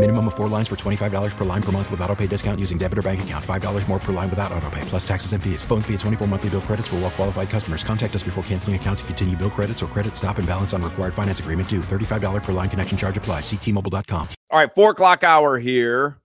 Minimum 0.00 0.28
of 0.28 0.34
four 0.34 0.48
lines 0.48 0.66
for 0.66 0.76
$25 0.76 1.36
per 1.36 1.44
line 1.44 1.62
per 1.62 1.72
month 1.72 1.90
with 1.90 2.00
auto 2.00 2.16
pay 2.16 2.26
discount 2.26 2.58
using 2.58 2.78
debit 2.78 2.96
or 2.96 3.02
bank 3.02 3.22
account. 3.22 3.44
$5 3.44 3.86
more 3.86 3.98
per 3.98 4.14
line 4.14 4.30
without 4.30 4.50
auto 4.50 4.70
pay, 4.70 4.80
plus 4.86 5.06
taxes 5.06 5.34
and 5.34 5.44
fees. 5.44 5.62
Phone 5.62 5.82
fee 5.82 5.92
at 5.92 6.00
24 6.00 6.26
monthly 6.26 6.48
bill 6.48 6.62
credits 6.62 6.88
for 6.88 6.96
well 6.96 7.10
qualified 7.10 7.50
customers. 7.50 7.84
Contact 7.84 8.16
us 8.16 8.22
before 8.22 8.42
canceling 8.44 8.76
account 8.76 9.00
to 9.00 9.04
continue 9.04 9.36
bill 9.36 9.50
credits 9.50 9.82
or 9.82 9.86
credit 9.88 10.16
stop 10.16 10.38
and 10.38 10.48
balance 10.48 10.72
on 10.72 10.80
required 10.80 11.12
finance 11.12 11.40
agreement 11.40 11.68
due. 11.68 11.80
$35 11.80 12.42
per 12.42 12.52
line 12.52 12.70
connection 12.70 12.96
charge 12.96 13.18
applies. 13.18 13.42
Ctmobile.com. 13.42 14.28
All 14.50 14.58
right, 14.58 14.72
four 14.74 14.92
o'clock 14.92 15.22
hour 15.22 15.58
here. 15.58 16.16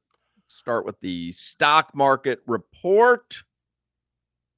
Start 0.48 0.85
with 0.85 0.98
the 1.01 1.34
stock 1.34 1.93
market 1.93 2.40
report. 2.48 3.43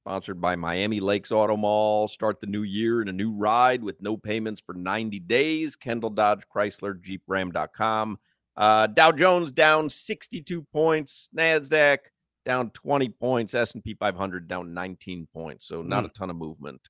Sponsored 0.04 0.40
by 0.40 0.54
Miami 0.54 1.00
Lakes 1.00 1.32
Auto 1.32 1.56
Mall. 1.56 2.06
Start 2.06 2.40
the 2.40 2.46
new 2.46 2.62
year 2.62 3.02
in 3.02 3.08
a 3.08 3.12
new 3.12 3.32
ride 3.32 3.82
with 3.82 4.00
no 4.00 4.16
payments 4.16 4.60
for 4.60 4.74
90 4.74 5.18
days. 5.18 5.74
Kendall 5.74 6.10
Dodge 6.10 6.44
Chrysler 6.54 7.02
Jeep 7.02 7.22
Ram.com. 7.26 8.20
Uh, 8.58 8.88
Dow 8.88 9.12
Jones 9.12 9.52
down 9.52 9.88
62 9.88 10.62
points. 10.72 11.28
NASDAQ 11.34 11.98
down 12.44 12.70
20 12.70 13.08
points. 13.10 13.54
S&P 13.54 13.94
500 13.94 14.48
down 14.48 14.74
19 14.74 15.28
points. 15.32 15.68
So 15.68 15.80
not 15.80 16.04
a 16.04 16.08
ton 16.08 16.28
of 16.28 16.36
movement 16.36 16.80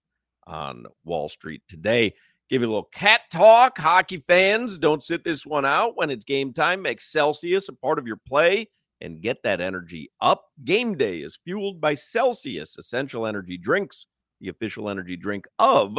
on 0.46 0.86
Wall 1.04 1.28
Street 1.28 1.62
today. 1.68 2.14
Give 2.48 2.62
you 2.62 2.68
a 2.68 2.70
little 2.70 2.88
cat 2.94 3.20
talk. 3.30 3.76
Hockey 3.76 4.16
fans, 4.16 4.78
don't 4.78 5.02
sit 5.02 5.22
this 5.22 5.44
one 5.44 5.66
out 5.66 5.98
when 5.98 6.08
it's 6.08 6.24
game 6.24 6.54
time. 6.54 6.80
Make 6.80 7.02
Celsius 7.02 7.68
a 7.68 7.74
part 7.74 7.98
of 7.98 8.06
your 8.06 8.16
play 8.16 8.70
and 9.02 9.20
get 9.20 9.42
that 9.42 9.60
energy 9.60 10.10
up. 10.22 10.46
Game 10.64 10.96
day 10.96 11.18
is 11.18 11.38
fueled 11.44 11.82
by 11.82 11.92
Celsius 11.92 12.78
Essential 12.78 13.26
Energy 13.26 13.58
Drinks, 13.58 14.06
the 14.40 14.48
official 14.48 14.88
energy 14.88 15.16
drink 15.16 15.44
of 15.58 15.94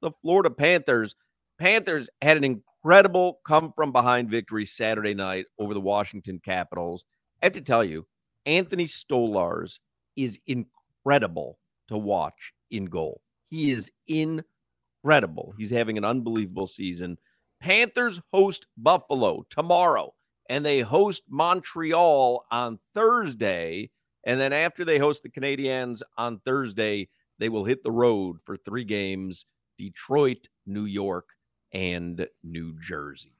the 0.00 0.10
Florida 0.22 0.50
Panthers. 0.50 1.14
Panthers 1.60 2.08
had 2.22 2.38
an 2.38 2.44
incredible 2.44 3.40
come 3.44 3.70
from 3.76 3.92
behind 3.92 4.30
victory 4.30 4.64
Saturday 4.64 5.12
night 5.12 5.44
over 5.58 5.74
the 5.74 5.80
Washington 5.80 6.40
Capitals. 6.42 7.04
I 7.42 7.46
have 7.46 7.52
to 7.52 7.60
tell 7.60 7.84
you, 7.84 8.06
Anthony 8.46 8.86
Stolarz 8.86 9.78
is 10.16 10.40
incredible 10.46 11.58
to 11.88 11.98
watch 11.98 12.54
in 12.70 12.86
goal. 12.86 13.20
He 13.50 13.72
is 13.72 13.92
incredible. 14.08 15.52
He's 15.58 15.68
having 15.68 15.98
an 15.98 16.04
unbelievable 16.04 16.66
season. 16.66 17.18
Panthers 17.60 18.22
host 18.32 18.66
Buffalo 18.78 19.44
tomorrow, 19.50 20.14
and 20.48 20.64
they 20.64 20.80
host 20.80 21.24
Montreal 21.28 22.42
on 22.50 22.78
Thursday. 22.94 23.90
And 24.24 24.40
then 24.40 24.54
after 24.54 24.82
they 24.82 24.96
host 24.96 25.22
the 25.22 25.28
Canadiens 25.28 26.00
on 26.16 26.38
Thursday, 26.38 27.10
they 27.38 27.50
will 27.50 27.66
hit 27.66 27.82
the 27.84 27.92
road 27.92 28.38
for 28.46 28.56
three 28.56 28.84
games 28.84 29.44
Detroit, 29.76 30.48
New 30.66 30.86
York, 30.86 31.28
and 31.72 32.26
New 32.42 32.74
Jersey. 32.80 33.34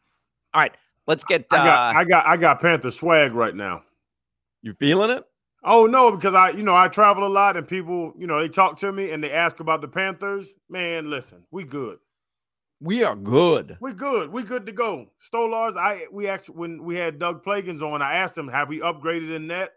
All 0.55 0.63
right, 0.63 0.73
let's 1.07 1.25
get. 1.25 1.47
Uh, 1.51 1.57
I 1.57 1.65
got, 1.65 1.97
I 1.97 2.05
got, 2.05 2.27
I 2.27 2.37
got 2.37 2.61
Panther 2.61 2.91
swag 2.91 3.35
right 3.35 3.55
now. 3.55 3.83
You 4.63 4.75
feeling 4.75 5.11
it? 5.11 5.25
Oh 5.63 5.87
no, 5.87 6.11
because 6.11 6.35
I, 6.35 6.51
you 6.51 6.63
know, 6.63 6.75
I 6.75 6.89
travel 6.89 7.27
a 7.27 7.29
lot 7.29 7.57
and 7.57 7.69
people, 7.69 8.15
you 8.19 8.27
know, 8.27 8.41
they 8.41 8.49
talk 8.49 8.79
to 8.79 8.93
me 8.93 9.11
and 9.11 9.23
they 9.23 9.31
ask 9.31 9.61
about 9.61 9.83
the 9.83 9.89
Panthers. 9.89 10.55
Man, 10.69 11.11
listen, 11.11 11.45
we 11.51 11.65
good. 11.65 11.99
We 12.81 13.05
are 13.05 13.15
good. 13.15 13.77
We 13.79 13.93
good. 13.93 14.33
We 14.33 14.43
good 14.43 14.65
to 14.65 14.73
go. 14.73 15.09
Stolarz, 15.21 15.77
I 15.77 16.07
we 16.11 16.29
actually 16.29 16.57
when 16.57 16.83
we 16.83 16.97
had 16.97 17.19
Doug 17.19 17.45
Plagens 17.45 17.83
on, 17.83 18.01
I 18.01 18.15
asked 18.15 18.39
him, 18.39 18.49
have 18.49 18.69
we 18.69 18.81
upgraded 18.81 19.35
in 19.35 19.49
net? 19.49 19.73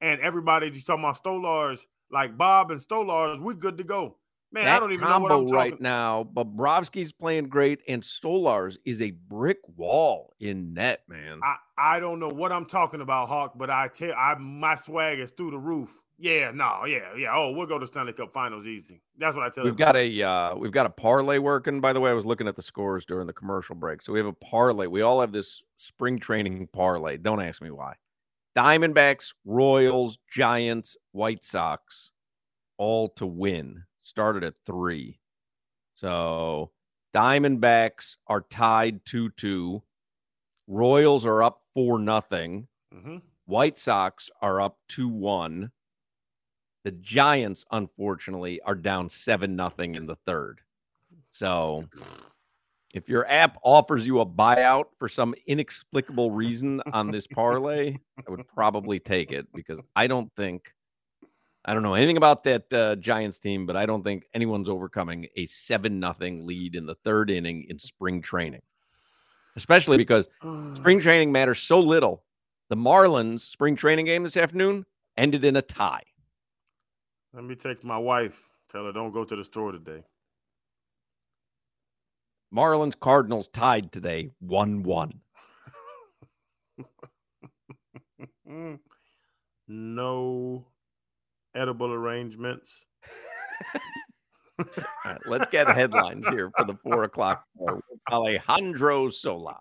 And 0.00 0.20
everybody 0.22 0.70
just 0.70 0.86
talking 0.86 1.04
about 1.04 1.22
Stolarz, 1.22 1.80
like 2.10 2.38
Bob 2.38 2.70
and 2.70 2.80
Stolarz, 2.80 3.42
we 3.42 3.52
good 3.52 3.76
to 3.76 3.84
go. 3.84 4.16
Man, 4.52 4.64
that 4.64 4.76
I 4.76 4.80
don't 4.80 4.92
even 4.92 5.08
know 5.08 5.20
what 5.20 5.30
I'm 5.30 5.38
combo 5.38 5.52
right 5.52 5.70
talking. 5.70 5.82
now. 5.82 6.28
Bobrovsky's 6.34 7.12
playing 7.12 7.48
great, 7.48 7.80
and 7.86 8.02
Stolarz 8.02 8.76
is 8.84 9.00
a 9.00 9.12
brick 9.12 9.58
wall 9.76 10.34
in 10.40 10.74
net, 10.74 11.02
man. 11.08 11.38
I, 11.44 11.56
I 11.78 12.00
don't 12.00 12.18
know 12.18 12.28
what 12.28 12.50
I'm 12.50 12.66
talking 12.66 13.00
about, 13.00 13.28
Hawk, 13.28 13.52
but 13.56 13.70
I 13.70 13.88
tell 13.88 14.12
I 14.12 14.34
my 14.34 14.74
swag 14.74 15.20
is 15.20 15.30
through 15.30 15.52
the 15.52 15.58
roof. 15.58 15.96
Yeah, 16.18 16.50
no, 16.50 16.84
yeah, 16.84 17.14
yeah. 17.16 17.28
Oh, 17.32 17.52
we'll 17.52 17.66
go 17.66 17.78
to 17.78 17.86
Stanley 17.86 18.12
Cup 18.12 18.32
Finals 18.32 18.66
easy. 18.66 19.00
That's 19.16 19.34
what 19.36 19.46
I 19.46 19.50
tell 19.50 19.64
you. 19.64 19.70
We've 19.70 19.78
got 19.78 19.96
a 19.96 20.22
uh, 20.22 20.56
we've 20.56 20.72
got 20.72 20.84
a 20.84 20.90
parlay 20.90 21.38
working. 21.38 21.80
By 21.80 21.92
the 21.92 22.00
way, 22.00 22.10
I 22.10 22.14
was 22.14 22.26
looking 22.26 22.48
at 22.48 22.56
the 22.56 22.62
scores 22.62 23.06
during 23.06 23.26
the 23.26 23.32
commercial 23.32 23.76
break. 23.76 24.02
So 24.02 24.12
we 24.12 24.18
have 24.18 24.26
a 24.26 24.32
parlay. 24.32 24.86
We 24.86 25.00
all 25.00 25.20
have 25.20 25.32
this 25.32 25.62
spring 25.76 26.18
training 26.18 26.68
parlay. 26.72 27.16
Don't 27.16 27.40
ask 27.40 27.62
me 27.62 27.70
why. 27.70 27.94
Diamondbacks, 28.56 29.32
Royals, 29.44 30.18
Giants, 30.30 30.96
White 31.12 31.44
Sox, 31.44 32.10
all 32.76 33.08
to 33.10 33.26
win. 33.26 33.84
Started 34.10 34.42
at 34.42 34.56
three. 34.56 35.20
So 35.94 36.72
Diamondbacks 37.14 38.16
are 38.26 38.40
tied 38.40 39.04
2 39.04 39.30
2. 39.30 39.80
Royals 40.66 41.24
are 41.24 41.44
up 41.44 41.62
4 41.74 42.00
nothing. 42.00 42.66
Mhm. 42.92 43.22
White 43.44 43.78
Sox 43.78 44.28
are 44.42 44.60
up 44.60 44.80
2 44.88 45.06
1. 45.08 45.70
The 46.82 46.90
Giants, 46.90 47.64
unfortunately, 47.70 48.60
are 48.62 48.74
down 48.74 49.10
7 49.10 49.54
nothing 49.54 49.94
in 49.94 50.06
the 50.06 50.16
third. 50.16 50.60
So 51.30 51.88
if 52.92 53.08
your 53.08 53.28
app 53.28 53.58
offers 53.62 54.08
you 54.08 54.18
a 54.18 54.26
buyout 54.26 54.86
for 54.98 55.08
some 55.08 55.36
inexplicable 55.46 56.32
reason 56.32 56.82
on 56.92 57.12
this 57.12 57.28
parlay, 57.28 57.96
I 58.26 58.28
would 58.28 58.48
probably 58.48 58.98
take 58.98 59.30
it 59.30 59.46
because 59.52 59.78
I 59.94 60.08
don't 60.08 60.34
think 60.34 60.74
I 61.70 61.72
don't 61.72 61.84
know 61.84 61.94
anything 61.94 62.16
about 62.16 62.42
that 62.44 62.72
uh, 62.72 62.96
Giants 62.96 63.38
team, 63.38 63.64
but 63.64 63.76
I 63.76 63.86
don't 63.86 64.02
think 64.02 64.26
anyone's 64.34 64.68
overcoming 64.68 65.28
a 65.36 65.46
seven 65.46 66.00
nothing 66.00 66.44
lead 66.44 66.74
in 66.74 66.84
the 66.84 66.96
third 66.96 67.30
inning 67.30 67.64
in 67.68 67.78
spring 67.78 68.22
training, 68.22 68.62
especially 69.54 69.96
because 69.96 70.26
spring 70.74 70.98
training 70.98 71.30
matters 71.30 71.60
so 71.60 71.78
little. 71.78 72.24
The 72.70 72.76
Marlins 72.76 73.42
spring 73.42 73.76
training 73.76 74.06
game 74.06 74.24
this 74.24 74.36
afternoon 74.36 74.84
ended 75.16 75.44
in 75.44 75.54
a 75.54 75.62
tie. 75.62 76.02
Let 77.32 77.44
me 77.44 77.54
text 77.54 77.84
my 77.84 77.98
wife. 77.98 78.50
Tell 78.68 78.86
her 78.86 78.92
don't 78.92 79.12
go 79.12 79.24
to 79.24 79.36
the 79.36 79.44
store 79.44 79.70
today. 79.70 80.02
Marlins 82.52 82.98
Cardinals 82.98 83.46
tied 83.46 83.92
today 83.92 84.32
1 84.40 84.82
1. 84.82 85.20
no 89.68 90.66
edible 91.54 91.92
arrangements. 91.92 92.86
All 94.58 94.66
right, 95.04 95.18
let's 95.26 95.50
get 95.50 95.68
headlines 95.68 96.26
here 96.28 96.50
for 96.56 96.64
the 96.64 96.74
four 96.74 97.04
o'clock 97.04 97.44
Alejandro 98.10 99.10
Sola. 99.10 99.60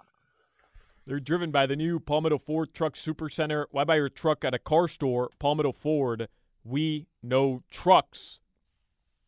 They're 1.06 1.20
driven 1.20 1.52
by 1.52 1.66
the 1.66 1.76
new 1.76 2.00
Palmetto 2.00 2.38
Ford 2.38 2.74
Truck 2.74 2.94
Supercenter. 2.94 3.66
Why 3.72 3.84
buy 3.84 3.96
your 3.96 4.10
truck 4.10 4.46
at 4.46 4.54
a 4.54 4.60
car 4.60 4.88
store? 4.88 5.30
Palmetto 5.40 5.72
Ford. 5.72 6.28
We 6.64 7.08
know 7.24 7.64
trucks. 7.72 8.42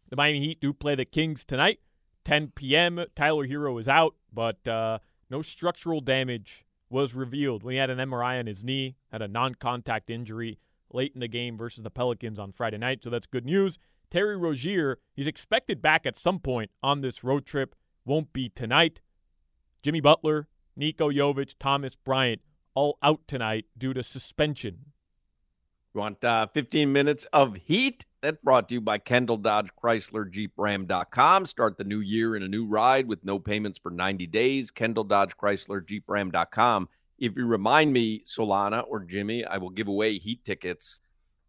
The 0.09 0.15
Miami 0.15 0.41
Heat 0.41 0.59
do 0.59 0.73
play 0.73 0.95
the 0.95 1.05
Kings 1.05 1.45
tonight, 1.45 1.79
10 2.25 2.51
p.m. 2.53 3.05
Tyler 3.15 3.47
Herro 3.47 3.79
is 3.79 3.87
out, 3.87 4.15
but 4.31 4.67
uh, 4.67 4.99
no 5.29 5.41
structural 5.41 6.01
damage 6.01 6.65
was 6.89 7.15
revealed 7.15 7.63
when 7.63 7.71
he 7.71 7.77
had 7.79 7.89
an 7.89 7.97
MRI 7.97 8.37
on 8.37 8.45
his 8.45 8.63
knee, 8.63 8.97
had 9.11 9.21
a 9.21 9.27
non-contact 9.27 10.09
injury 10.09 10.59
late 10.93 11.13
in 11.13 11.19
the 11.19 11.27
game 11.27 11.57
versus 11.57 11.83
the 11.83 11.89
Pelicans 11.89 12.39
on 12.39 12.51
Friday 12.51 12.77
night. 12.77 13.03
So 13.03 13.09
that's 13.09 13.27
good 13.27 13.45
news. 13.45 13.77
Terry 14.09 14.35
Rozier, 14.35 14.99
he's 15.13 15.27
expected 15.27 15.81
back 15.81 16.05
at 16.05 16.17
some 16.17 16.39
point 16.39 16.71
on 16.83 17.01
this 17.01 17.23
road 17.23 17.45
trip. 17.45 17.75
Won't 18.05 18.33
be 18.33 18.49
tonight. 18.49 19.01
Jimmy 19.81 20.01
Butler, 20.01 20.47
Nico 20.75 21.09
Jovic, 21.09 21.55
Thomas 21.59 21.95
Bryant, 21.95 22.41
all 22.75 22.97
out 23.01 23.21
tonight 23.27 23.65
due 23.77 23.93
to 23.93 24.03
suspension. 24.03 24.91
Want 25.93 26.23
uh, 26.23 26.47
15 26.53 26.91
minutes 26.91 27.25
of 27.33 27.55
heat? 27.55 28.05
That's 28.21 28.37
brought 28.41 28.69
to 28.69 28.75
you 28.75 28.81
by 28.81 28.97
Kendall 28.97 29.37
Dodge 29.37 29.69
Chrysler 29.81 30.29
Jeep 30.29 30.53
Ram.com. 30.55 31.45
Start 31.45 31.77
the 31.77 31.83
new 31.83 31.99
year 31.99 32.35
in 32.35 32.43
a 32.43 32.47
new 32.47 32.65
ride 32.65 33.07
with 33.07 33.25
no 33.25 33.39
payments 33.39 33.79
for 33.79 33.91
90 33.91 34.27
days. 34.27 34.71
Kendall 34.71 35.03
Dodge 35.03 35.35
Chrysler 35.35 35.85
Jeep 35.85 36.03
Ram.com. 36.07 36.87
if 37.21 37.37
you 37.37 37.45
remind 37.45 37.93
me, 37.93 38.23
Solana 38.25 38.83
or 38.87 38.99
Jimmy, 38.99 39.45
I 39.45 39.59
will 39.59 39.69
give 39.69 39.87
away 39.87 40.17
Heat 40.17 40.43
tickets 40.43 41.01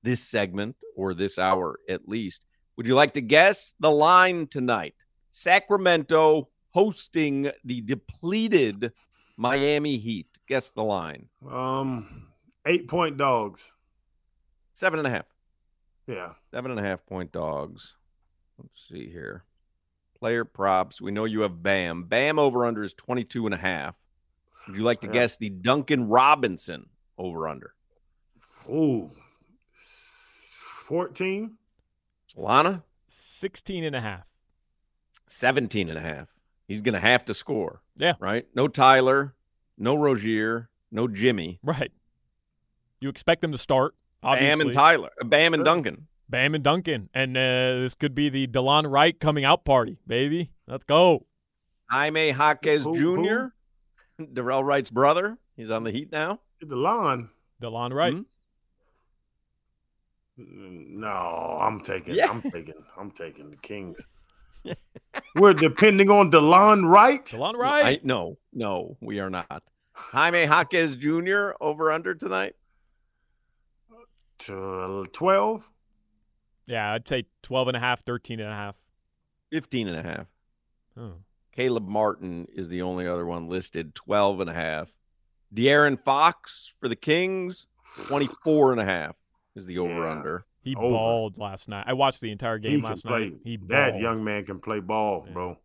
this 0.03 0.23
segment 0.23 0.77
or 0.97 1.15
this 1.15 1.39
hour 1.39 1.81
at 1.89 2.07
least. 2.07 2.45
Would 2.77 2.87
you 2.87 2.95
like 2.95 3.15
to 3.15 3.23
guess 3.23 3.75
the 3.81 3.91
line 3.91 4.47
tonight? 4.49 4.95
Sacramento 5.31 6.49
hosting 6.73 7.51
the 7.65 7.81
depleted 7.81 8.93
Miami 9.39 9.97
Heat. 9.97 10.27
Guess 10.47 10.71
the 10.71 10.83
line. 10.83 11.29
Um, 11.51 12.29
eight 12.67 12.87
point 12.87 13.17
dogs. 13.17 13.73
Seven 14.75 14.99
and 14.99 15.09
a 15.09 15.11
half. 15.11 15.27
Yeah. 16.07 16.33
Seven 16.51 16.71
and 16.71 16.81
a 16.81 16.83
half 16.83 17.07
point 17.07 17.33
dogs. 17.33 17.95
Let's 18.59 18.87
see 18.91 19.11
here. 19.11 19.45
Player 20.19 20.45
props. 20.45 21.01
We 21.01 21.13
know 21.13 21.25
you 21.25 21.41
have 21.41 21.63
Bam. 21.63 22.05
Bam 22.05 22.39
over 22.39 22.67
under 22.67 22.83
is 22.83 22.93
22 22.93 23.47
and 23.47 23.55
a 23.55 23.59
half. 23.59 23.97
Would 24.67 24.76
you 24.76 24.82
like 24.82 25.00
to 25.03 25.06
Yeah. 25.09 25.12
guess 25.12 25.37
the 25.37 25.50
Duncan 25.50 26.09
Robinson 26.09 26.88
over 27.19 27.49
under? 27.49 27.75
Ooh. 28.69 29.11
14. 30.87 31.56
Lana? 32.37 32.85
16 33.09 33.85
and 33.85 33.94
a 33.97 34.00
half. 34.00 34.25
17 35.29 35.88
and 35.88 35.99
a 35.99 36.00
half. 36.03 36.29
He's 36.69 36.81
going 36.81 36.94
to 36.94 37.00
have 37.00 37.25
to 37.26 37.35
score. 37.35 37.82
Yeah. 37.97 38.14
Right? 38.20 38.47
No 38.55 38.69
Tyler, 38.69 39.35
no 39.79 39.94
Rozier, 39.94 40.70
no 40.91 41.09
Jimmy. 41.09 41.59
Right. 41.62 41.93
You 43.00 43.09
expect 43.09 43.41
them 43.43 43.53
to 43.53 43.59
start. 43.59 43.94
Obviously. 44.23 44.49
Bam 44.50 44.61
and 44.61 44.73
Tyler. 44.73 45.11
uh, 45.20 45.25
Bam 45.25 45.55
and 45.55 45.64
Duncan. 45.64 46.06
Bam 46.29 46.55
and 46.55 46.62
Duncan. 46.64 47.11
And 47.12 47.37
uh, 47.37 47.81
this 47.82 47.94
could 47.94 48.14
be 48.14 48.29
the 48.29 48.47
DeLon 48.47 48.91
Wright 48.91 49.19
coming 49.19 49.44
out 49.44 49.64
party, 49.64 49.99
baby. 50.06 50.53
Let's 50.67 50.85
go. 50.85 51.26
Jaime 51.91 52.29
Jaquez 52.31 52.85
Who- 52.85 52.97
Jr., 52.97 53.47
Dorell 54.29 54.65
Wright's 54.65 54.91
brother. 54.91 55.39
He's 55.57 55.71
on 55.71 55.85
the 55.85 55.91
Heat 55.91 56.11
now. 56.13 56.41
DeLon. 56.65 57.29
DeLon 57.61 57.93
Wright. 57.93 58.15
Hmm? 58.15 58.23
No, 60.37 61.09
I'm 61.61 61.81
taking. 61.81 62.15
Yeah. 62.15 62.31
I'm 62.31 62.43
taking. 62.43 62.75
I'm 62.99 63.11
taking 63.11 63.51
the 63.51 63.57
Kings. 63.57 64.07
We're 65.37 65.55
depending 65.55 66.11
on 66.11 66.31
Delon 66.31 66.89
Wright. 66.91 67.25
DeLon 67.25 67.55
I, 67.55 67.59
Wright. 67.59 68.05
no, 68.05 68.39
no, 68.53 68.97
we 69.01 69.21
are 69.21 69.31
not. 69.31 69.63
Jaime 69.93 70.45
Jaquez 70.45 70.97
Jr. 70.97 71.51
over 71.61 71.91
under 71.91 72.15
tonight. 72.15 72.55
To 74.41 75.07
twelve. 75.13 75.71
Yeah, 76.67 76.93
I'd 76.93 77.07
say 77.09 77.27
12 77.43 77.69
and 77.69 77.77
a 77.77 77.81
half, 77.81 78.05
13 78.05 78.41
and 78.41 78.49
a 78.49 78.55
half. 78.55 78.77
15 79.51 79.89
and 79.89 79.97
a 79.99 80.03
half. 80.03 80.27
Oh. 80.97 81.15
Caleb 81.52 81.87
Martin 81.88 82.46
is 82.54 82.69
the 82.69 82.82
only 82.82 83.06
other 83.06 83.26
one 83.26 83.49
listed, 83.49 83.94
12 83.94 84.40
and 84.40 84.50
a 84.50 84.54
half. 84.54 84.88
De'Aaron 85.54 85.99
Fox 86.00 86.72
for 86.81 86.88
the 86.88 86.96
Kings, 86.96 87.66
24 88.08 88.72
and 88.72 88.81
a 88.81 88.84
half 88.84 89.16
is 89.54 89.66
the 89.66 89.78
over 89.78 90.06
under. 90.06 90.46
He 90.62 90.75
Over. 90.76 90.88
balled 90.90 91.38
last 91.38 91.69
night. 91.69 91.84
I 91.88 91.93
watched 91.93 92.20
the 92.20 92.31
entire 92.31 92.58
game 92.58 92.81
can 92.81 92.88
last 92.90 93.04
play. 93.04 93.31
night. 93.31 93.34
He 93.44 93.56
that 93.69 93.90
balled. 93.90 94.02
young 94.02 94.25
man 94.25 94.44
can 94.46 94.60
play 94.60 94.81
ball, 94.81 95.25
Yeah. 95.26 95.32
bro. 95.32 95.58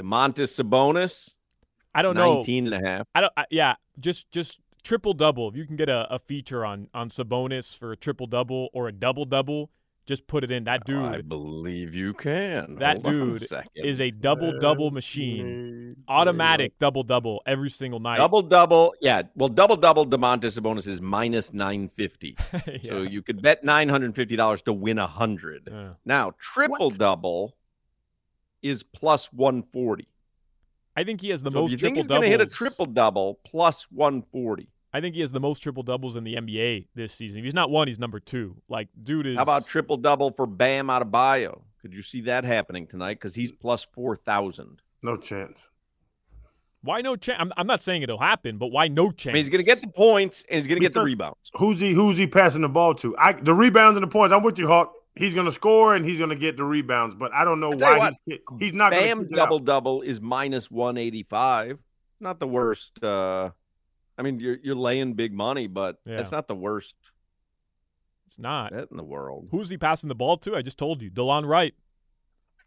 Domantas 0.00 0.52
Sabonis, 0.62 1.34
I 1.94 2.02
don't 2.02 2.14
know. 2.14 2.36
19 2.36 2.72
and 2.72 2.84
a 2.84 2.88
half. 2.88 3.06
I 3.14 3.20
don't. 3.22 3.32
I, 3.36 3.46
yeah, 3.50 3.74
just 3.98 4.30
just 4.30 4.60
triple 4.82 5.12
double. 5.14 5.48
If 5.48 5.56
you 5.56 5.66
can 5.66 5.76
get 5.76 5.88
a, 5.88 6.06
a 6.12 6.18
feature 6.18 6.64
on 6.64 6.88
on 6.94 7.10
Sabonis 7.10 7.76
for 7.76 7.92
a 7.92 7.96
triple 7.96 8.26
double 8.26 8.68
or 8.72 8.86
a 8.88 8.92
double 8.92 9.24
double, 9.24 9.70
just 10.10 10.26
put 10.26 10.42
it 10.42 10.50
in. 10.50 10.64
That 10.64 10.84
dude 10.84 10.98
I 10.98 11.22
believe 11.22 11.94
you 11.94 12.12
can. 12.14 12.74
That 12.80 12.96
Hold 12.96 13.06
on 13.06 13.12
a 13.12 13.38
dude 13.38 13.48
is 13.76 14.00
a 14.00 14.10
double 14.10 14.58
double 14.58 14.90
machine. 14.90 15.96
Automatic 16.08 16.78
double 16.80 17.04
double 17.04 17.42
every 17.46 17.70
single 17.70 18.00
night. 18.00 18.18
double 18.18 18.42
double. 18.42 18.92
Yeah, 19.00 19.22
well, 19.36 19.48
double 19.48 19.76
double. 19.76 20.04
Domantas 20.04 20.58
Sabonis 20.58 20.86
is 20.86 21.00
minus 21.00 21.52
950. 21.52 22.36
Yeah. 22.66 22.90
So 22.90 23.02
you 23.02 23.22
could 23.22 23.42
bet 23.42 23.64
$950 23.64 24.64
to 24.64 24.72
win 24.72 24.98
a 24.98 25.02
100. 25.02 25.68
Yeah. 25.70 25.88
Now, 26.04 26.32
triple 26.38 26.90
double 26.90 27.56
is 28.62 28.82
plus 28.82 29.32
140. 29.32 30.08
I 30.96 31.04
think 31.04 31.20
he 31.20 31.30
has 31.30 31.42
the 31.42 31.50
so 31.50 31.62
most 31.62 31.72
you 31.72 31.78
think 31.78 31.96
triple 31.96 32.02
he's 32.02 32.08
going 32.08 32.22
to 32.22 32.28
hit 32.28 32.40
a 32.40 32.46
triple 32.46 32.86
double 32.86 33.40
plus 33.44 33.86
140. 33.90 34.68
I 34.92 35.00
think 35.00 35.14
he 35.14 35.20
has 35.20 35.32
the 35.32 35.40
most 35.40 35.60
triple 35.60 35.82
doubles 35.82 36.16
in 36.16 36.24
the 36.24 36.34
NBA 36.34 36.88
this 36.94 37.12
season. 37.12 37.38
If 37.38 37.44
he's 37.44 37.54
not 37.54 37.70
one, 37.70 37.86
he's 37.88 37.98
number 37.98 38.18
two. 38.20 38.56
Like, 38.68 38.88
dude 39.00 39.26
is. 39.26 39.36
How 39.36 39.42
about 39.44 39.66
triple 39.66 39.96
double 39.96 40.32
for 40.32 40.46
Bam 40.46 40.88
Adebayo? 40.88 41.62
Could 41.80 41.94
you 41.94 42.02
see 42.02 42.22
that 42.22 42.44
happening 42.44 42.86
tonight? 42.86 43.14
Because 43.14 43.34
he's 43.34 43.52
plus 43.52 43.84
4,000. 43.84 44.82
No 45.02 45.16
chance. 45.16 45.68
Why 46.82 47.02
no 47.02 47.14
chance? 47.16 47.38
I'm, 47.40 47.52
I'm 47.56 47.66
not 47.66 47.80
saying 47.82 48.02
it'll 48.02 48.18
happen, 48.18 48.58
but 48.58 48.68
why 48.68 48.88
no 48.88 49.08
I 49.08 49.12
chance? 49.12 49.26
mean, 49.34 49.36
he's 49.36 49.48
going 49.48 49.60
to 49.60 49.66
get 49.66 49.80
the 49.82 49.88
points 49.88 50.44
and 50.48 50.58
he's 50.58 50.66
going 50.66 50.80
to 50.80 50.84
get 50.84 50.92
the 50.92 51.02
rebounds. 51.02 51.50
Who's 51.54 51.78
he? 51.80 51.92
Who's 51.92 52.16
he 52.16 52.26
passing 52.26 52.62
the 52.62 52.68
ball 52.68 52.94
to? 52.96 53.16
I 53.18 53.32
the 53.34 53.54
rebounds 53.54 53.96
and 53.96 54.02
the 54.02 54.08
points. 54.10 54.32
I'm 54.32 54.42
with 54.42 54.58
you, 54.58 54.66
Hawk. 54.66 54.94
He's 55.16 55.34
gonna 55.34 55.50
score 55.52 55.94
and 55.96 56.04
he's 56.04 56.18
gonna 56.20 56.36
get 56.36 56.56
the 56.56 56.64
rebounds, 56.64 57.16
but 57.16 57.32
I 57.34 57.44
don't 57.44 57.58
know 57.60 57.72
I 57.72 57.76
why 57.76 57.98
what, 57.98 58.14
he's 58.26 58.38
he's 58.60 58.72
not 58.72 58.92
gonna 58.92 59.02
Bam 59.02 59.22
kick 59.24 59.32
it 59.32 59.38
out. 59.38 59.44
double 59.44 59.58
double 59.58 60.02
is 60.02 60.20
minus 60.20 60.70
185. 60.70 61.78
Not 62.20 62.38
the 62.38 62.46
worst. 62.46 63.02
Uh, 63.02 63.50
I 64.20 64.22
mean, 64.22 64.38
you're 64.38 64.58
you're 64.62 64.74
laying 64.76 65.14
big 65.14 65.32
money, 65.32 65.66
but 65.66 65.96
Yeah. 66.04 66.16
that's 66.18 66.30
not 66.30 66.46
the 66.46 66.54
worst 66.54 66.94
It's 68.26 68.38
not. 68.38 68.70
bet 68.72 68.88
in 68.90 68.96
the 68.98 69.02
world. 69.02 69.48
Who's 69.50 69.70
he 69.70 69.78
passing 69.78 70.08
the 70.08 70.14
ball 70.14 70.36
to? 70.38 70.54
I 70.54 70.60
just 70.62 70.76
told 70.78 71.00
you. 71.02 71.10
DeLon 71.10 71.46
Wright. 71.46 71.74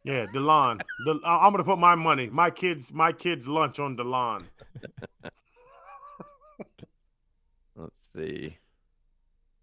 Yeah, 0.03 0.25
Delon. 0.33 0.81
De, 1.05 1.19
I- 1.23 1.45
I'm 1.45 1.53
gonna 1.53 1.63
put 1.63 1.77
my 1.79 1.95
money, 1.95 2.27
my 2.29 2.50
kids, 2.50 2.91
my 2.91 3.13
kids' 3.13 3.47
lunch 3.47 3.79
on 3.79 3.95
Delon. 3.95 4.45
Let's 7.75 7.94
see. 8.13 8.57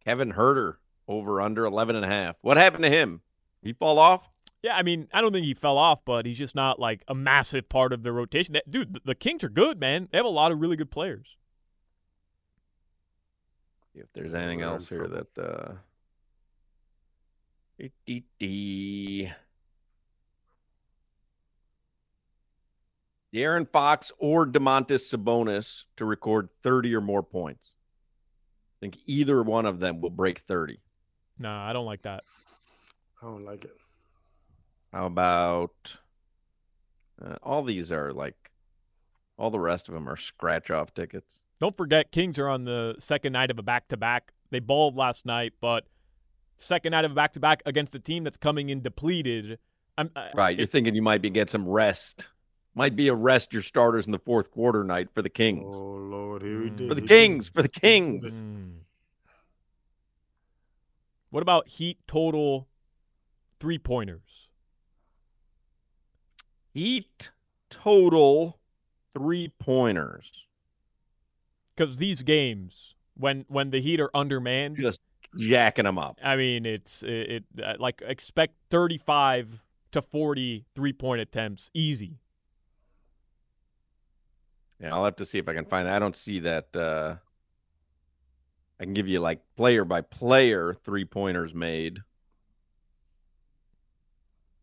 Kevin 0.04 0.32
Huerter 0.32 0.76
over 1.08 1.40
under 1.40 1.64
11 1.64 1.96
and 1.96 2.04
a 2.04 2.08
half. 2.08 2.36
What 2.40 2.56
happened 2.56 2.84
to 2.84 2.90
him? 2.90 3.20
He 3.62 3.72
fall 3.72 3.98
off? 3.98 4.28
Yeah, 4.62 4.76
I 4.76 4.82
mean, 4.82 5.08
I 5.12 5.20
don't 5.20 5.32
think 5.32 5.46
he 5.46 5.54
fell 5.54 5.78
off, 5.78 6.04
but 6.04 6.26
he's 6.26 6.38
just 6.38 6.54
not 6.54 6.78
like 6.78 7.02
a 7.08 7.14
massive 7.14 7.68
part 7.68 7.92
of 7.92 8.02
the 8.02 8.12
rotation. 8.12 8.52
That, 8.54 8.70
dude, 8.70 8.94
the, 8.94 9.00
the 9.04 9.14
Kings 9.14 9.42
are 9.44 9.48
good, 9.48 9.78
man. 9.80 10.08
They 10.10 10.18
have 10.18 10.26
a 10.26 10.30
lot 10.30 10.52
of 10.52 10.60
really 10.60 10.76
good 10.76 10.90
players. 10.90 11.36
See 13.92 14.00
if 14.00 14.06
there's 14.14 14.34
anything 14.34 14.62
else 14.62 14.88
here 14.88 15.06
trouble. 15.06 15.24
that 15.34 15.42
uh. 15.42 15.72
De'Aaron 23.34 23.68
Fox 23.70 24.12
or 24.18 24.46
Domantas 24.46 25.14
Sabonis 25.14 25.84
to 25.96 26.04
record 26.04 26.50
30 26.62 26.94
or 26.96 27.00
more 27.00 27.22
points. 27.22 27.74
I 28.76 28.84
think 28.84 28.98
either 29.06 29.42
one 29.42 29.66
of 29.66 29.80
them 29.80 30.00
will 30.00 30.10
break 30.10 30.40
30. 30.40 30.80
Nah, 31.38 31.68
I 31.68 31.72
don't 31.72 31.86
like 31.86 32.02
that. 32.02 32.24
I 33.22 33.26
don't 33.26 33.44
like 33.44 33.64
it. 33.64 33.76
How 34.92 35.06
about 35.06 35.96
uh, 37.22 37.36
all 37.42 37.62
these 37.62 37.92
are 37.92 38.12
like 38.12 38.50
all 39.38 39.50
the 39.50 39.60
rest 39.60 39.88
of 39.88 39.94
them 39.94 40.08
are 40.08 40.16
scratch 40.16 40.70
off 40.70 40.92
tickets. 40.92 41.40
Don't 41.60 41.76
forget, 41.76 42.10
Kings 42.10 42.38
are 42.38 42.48
on 42.48 42.62
the 42.64 42.96
second 42.98 43.32
night 43.34 43.50
of 43.50 43.58
a 43.58 43.62
back 43.62 43.88
to 43.88 43.96
back. 43.96 44.32
They 44.50 44.60
balled 44.60 44.96
last 44.96 45.26
night, 45.26 45.52
but 45.60 45.84
second 46.58 46.92
night 46.92 47.04
of 47.04 47.12
a 47.12 47.14
back 47.14 47.34
to 47.34 47.40
back 47.40 47.62
against 47.66 47.94
a 47.94 47.98
team 48.00 48.24
that's 48.24 48.36
coming 48.38 48.70
in 48.70 48.80
depleted. 48.80 49.58
I'm, 49.98 50.10
Right. 50.34 50.56
You're 50.56 50.64
it- 50.64 50.70
thinking 50.70 50.94
you 50.94 51.02
might 51.02 51.20
be 51.22 51.28
get 51.30 51.50
some 51.50 51.68
rest. 51.68 52.28
Might 52.74 52.94
be 52.96 53.08
a 53.08 53.14
rest 53.14 53.52
your 53.52 53.62
starters 53.62 54.06
in 54.06 54.12
the 54.12 54.18
fourth 54.18 54.50
quarter 54.50 54.84
night 54.84 55.10
for 55.12 55.22
the 55.22 55.28
Kings. 55.28 55.74
Oh 55.76 55.80
Lord, 55.96 56.42
here 56.42 56.62
we 56.62 56.70
Mm. 56.70 56.76
did 56.76 56.88
For 56.88 56.94
the 56.94 57.02
Kings, 57.06 57.48
for 57.48 57.62
the 57.62 57.68
Kings. 57.68 58.40
Mm. 58.42 58.78
What 61.30 61.42
about 61.42 61.68
Heat 61.68 61.98
total 62.06 62.68
three 63.58 63.78
pointers? 63.78 64.48
Heat 66.72 67.30
total 67.68 68.60
three 69.14 69.48
pointers. 69.58 70.46
Because 71.80 71.96
these 71.96 72.22
games, 72.22 72.94
when 73.14 73.46
when 73.48 73.70
the 73.70 73.80
Heat 73.80 74.00
are 74.00 74.10
undermanned, 74.12 74.76
Just 74.76 75.00
jacking 75.38 75.86
them 75.86 75.96
up. 75.96 76.18
I 76.22 76.36
mean, 76.36 76.66
it's 76.66 77.02
it, 77.02 77.08
it 77.56 77.64
uh, 77.64 77.74
like 77.78 78.02
expect 78.04 78.56
35 78.70 79.62
to 79.92 80.02
40 80.02 80.66
three 80.74 80.92
point 80.92 81.22
attempts 81.22 81.70
easy. 81.72 82.18
Yeah, 84.78 84.94
I'll 84.94 85.06
have 85.06 85.16
to 85.16 85.24
see 85.24 85.38
if 85.38 85.48
I 85.48 85.54
can 85.54 85.64
find 85.64 85.86
that. 85.86 85.94
I 85.94 85.98
don't 85.98 86.14
see 86.14 86.40
that. 86.40 86.76
Uh, 86.76 87.14
I 88.78 88.84
can 88.84 88.92
give 88.92 89.08
you 89.08 89.20
like 89.20 89.40
player 89.56 89.86
by 89.86 90.02
player 90.02 90.76
three 90.84 91.06
pointers 91.06 91.54
made. 91.54 92.00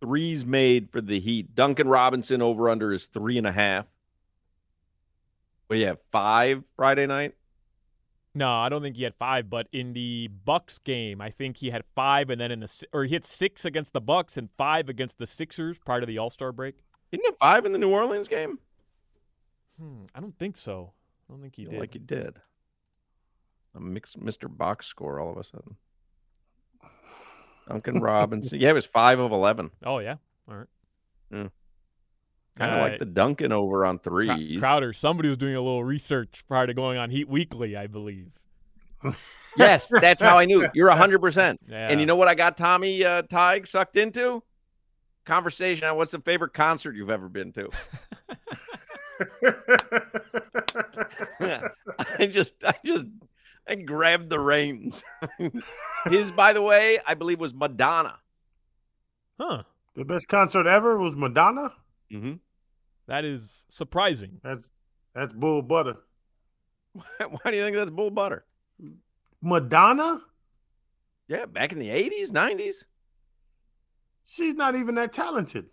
Threes 0.02 0.46
made 0.46 0.92
for 0.92 1.02
the 1.02 1.20
Heat. 1.20 1.56
Duncan 1.56 1.88
Robinson 1.88 2.44
over 2.44 2.70
under 2.70 2.94
is 2.94 3.08
three 3.08 3.40
and 3.40 3.48
a 3.48 3.52
half. 3.52 3.88
We 5.70 5.82
have 5.82 6.00
five 6.12 6.64
Friday 6.76 7.06
night. 7.06 7.34
No, 8.34 8.52
I 8.52 8.70
don't 8.70 8.82
think 8.84 8.96
he 8.98 9.04
had 9.04 9.16
five, 9.16 9.50
but 9.50 9.68
in 9.72 9.94
the 9.94 10.28
Bucks 10.46 10.78
game, 10.78 11.22
I 11.22 11.32
think 11.32 11.58
he 11.58 11.72
had 11.72 11.84
five, 11.96 12.30
and 12.30 12.40
then 12.40 12.52
in 12.52 12.60
the 12.60 12.84
or 12.94 13.04
he 13.06 13.14
had 13.16 13.26
six 13.26 13.66
against 13.66 13.94
the 13.94 14.02
Bucks 14.02 14.38
and 14.38 14.50
five 14.58 14.90
against 14.90 15.18
the 15.18 15.26
Sixers 15.26 15.80
prior 15.80 16.00
to 16.02 16.06
the 16.06 16.20
All 16.20 16.30
Star 16.30 16.52
break. 16.52 16.84
Didn't 17.12 17.24
he 17.24 17.28
have 17.28 17.38
five 17.40 17.66
in 17.66 17.72
the 17.72 17.80
New 17.80 17.92
Orleans 17.92 18.28
game? 18.28 18.60
Hmm, 19.80 20.04
I 20.14 20.20
don't 20.20 20.38
think 20.38 20.56
so. 20.58 20.94
I 21.28 21.34
don't 21.34 21.42
think 21.42 21.56
he 21.56 21.66
did. 21.66 21.80
like 21.80 21.94
he 21.94 22.00
did. 22.00 22.36
A 23.76 23.80
mixed 23.80 24.20
Mr. 24.20 24.48
Box 24.56 24.86
score 24.88 25.20
all 25.20 25.32
of 25.32 25.38
a 25.38 25.44
sudden. 25.44 25.76
Duncan 27.68 28.00
Robinson. 28.02 28.60
Yeah, 28.60 28.70
it 28.70 28.74
was 28.74 28.86
five 28.86 29.20
of 29.20 29.32
eleven. 29.32 29.72
oh 29.84 30.00
yeah. 30.00 30.16
All 30.50 30.58
right. 31.32 31.50
Kind 32.58 32.72
of 32.72 32.80
Uh, 32.80 32.82
like 32.82 33.00
the 33.00 33.06
Duncan 33.06 33.52
over 33.52 33.86
on 33.86 34.00
Cro- 34.00 34.12
threes. 34.12 34.60
Crowder, 34.60 34.94
somebody 34.94 35.30
was 35.30 35.38
doing 35.38 35.56
a 35.56 35.62
little 35.62 35.84
research 35.84 36.44
prior 36.48 36.68
to 36.68 36.74
going 36.74 36.98
on 36.98 37.10
Heat 37.10 37.30
Weekly, 37.30 37.76
I 37.76 37.88
believe. 37.88 38.32
Yes, 39.58 39.92
that's 40.02 40.22
how 40.22 40.38
I 40.38 40.46
knew. 40.46 40.68
You're 40.76 40.90
hundred 40.92 41.18
percent. 41.20 41.60
Yeah. 41.68 41.88
And 41.90 42.00
you 42.00 42.06
know 42.06 42.16
what 42.16 42.28
I 42.28 42.36
got 42.36 42.58
Tommy 42.58 43.04
uh, 43.04 43.24
Tig 43.24 43.66
sucked 43.66 43.98
into? 43.98 44.44
Conversation 45.26 45.88
on 45.88 45.98
what's 45.98 46.12
the 46.12 46.20
favorite 46.20 46.54
concert 46.54 46.96
you've 46.96 47.10
ever 47.10 47.28
been 47.28 47.52
to. 47.54 47.68
I 51.40 52.28
just, 52.32 52.56
I 52.64 52.76
just, 52.86 53.06
I 53.68 53.76
grabbed 53.76 54.30
the 54.30 54.40
reins. 54.40 55.04
His, 56.06 56.32
by 56.32 56.54
the 56.54 56.62
way, 56.62 57.00
I 57.06 57.14
believe 57.16 57.40
was 57.40 57.54
Madonna. 57.54 58.16
Huh. 59.40 59.64
the 59.96 60.04
best 60.06 60.28
concert 60.28 60.66
ever 60.68 60.98
was 60.98 61.16
Madonna. 61.16 61.74
Mm-hmm. 62.12 62.34
That 63.08 63.26
is 63.26 63.66
surprising. 63.70 64.40
That's 64.44 64.72
that's 65.14 65.34
bull 65.34 65.62
butter. 65.62 65.96
Why 66.94 67.52
do 67.52 67.56
you 67.58 67.64
think 67.64 67.76
that's 67.76 67.92
bull 67.92 68.12
butter? 68.12 68.46
Madonna? 69.42 70.22
Yeah, 71.28 71.46
back 71.46 71.72
in 71.72 71.80
the 71.80 71.90
'80s, 71.90 72.30
'90s. 72.30 72.86
She's 74.26 74.56
not 74.56 74.76
even 74.76 74.96
that 74.96 75.14
talented. 75.14 75.68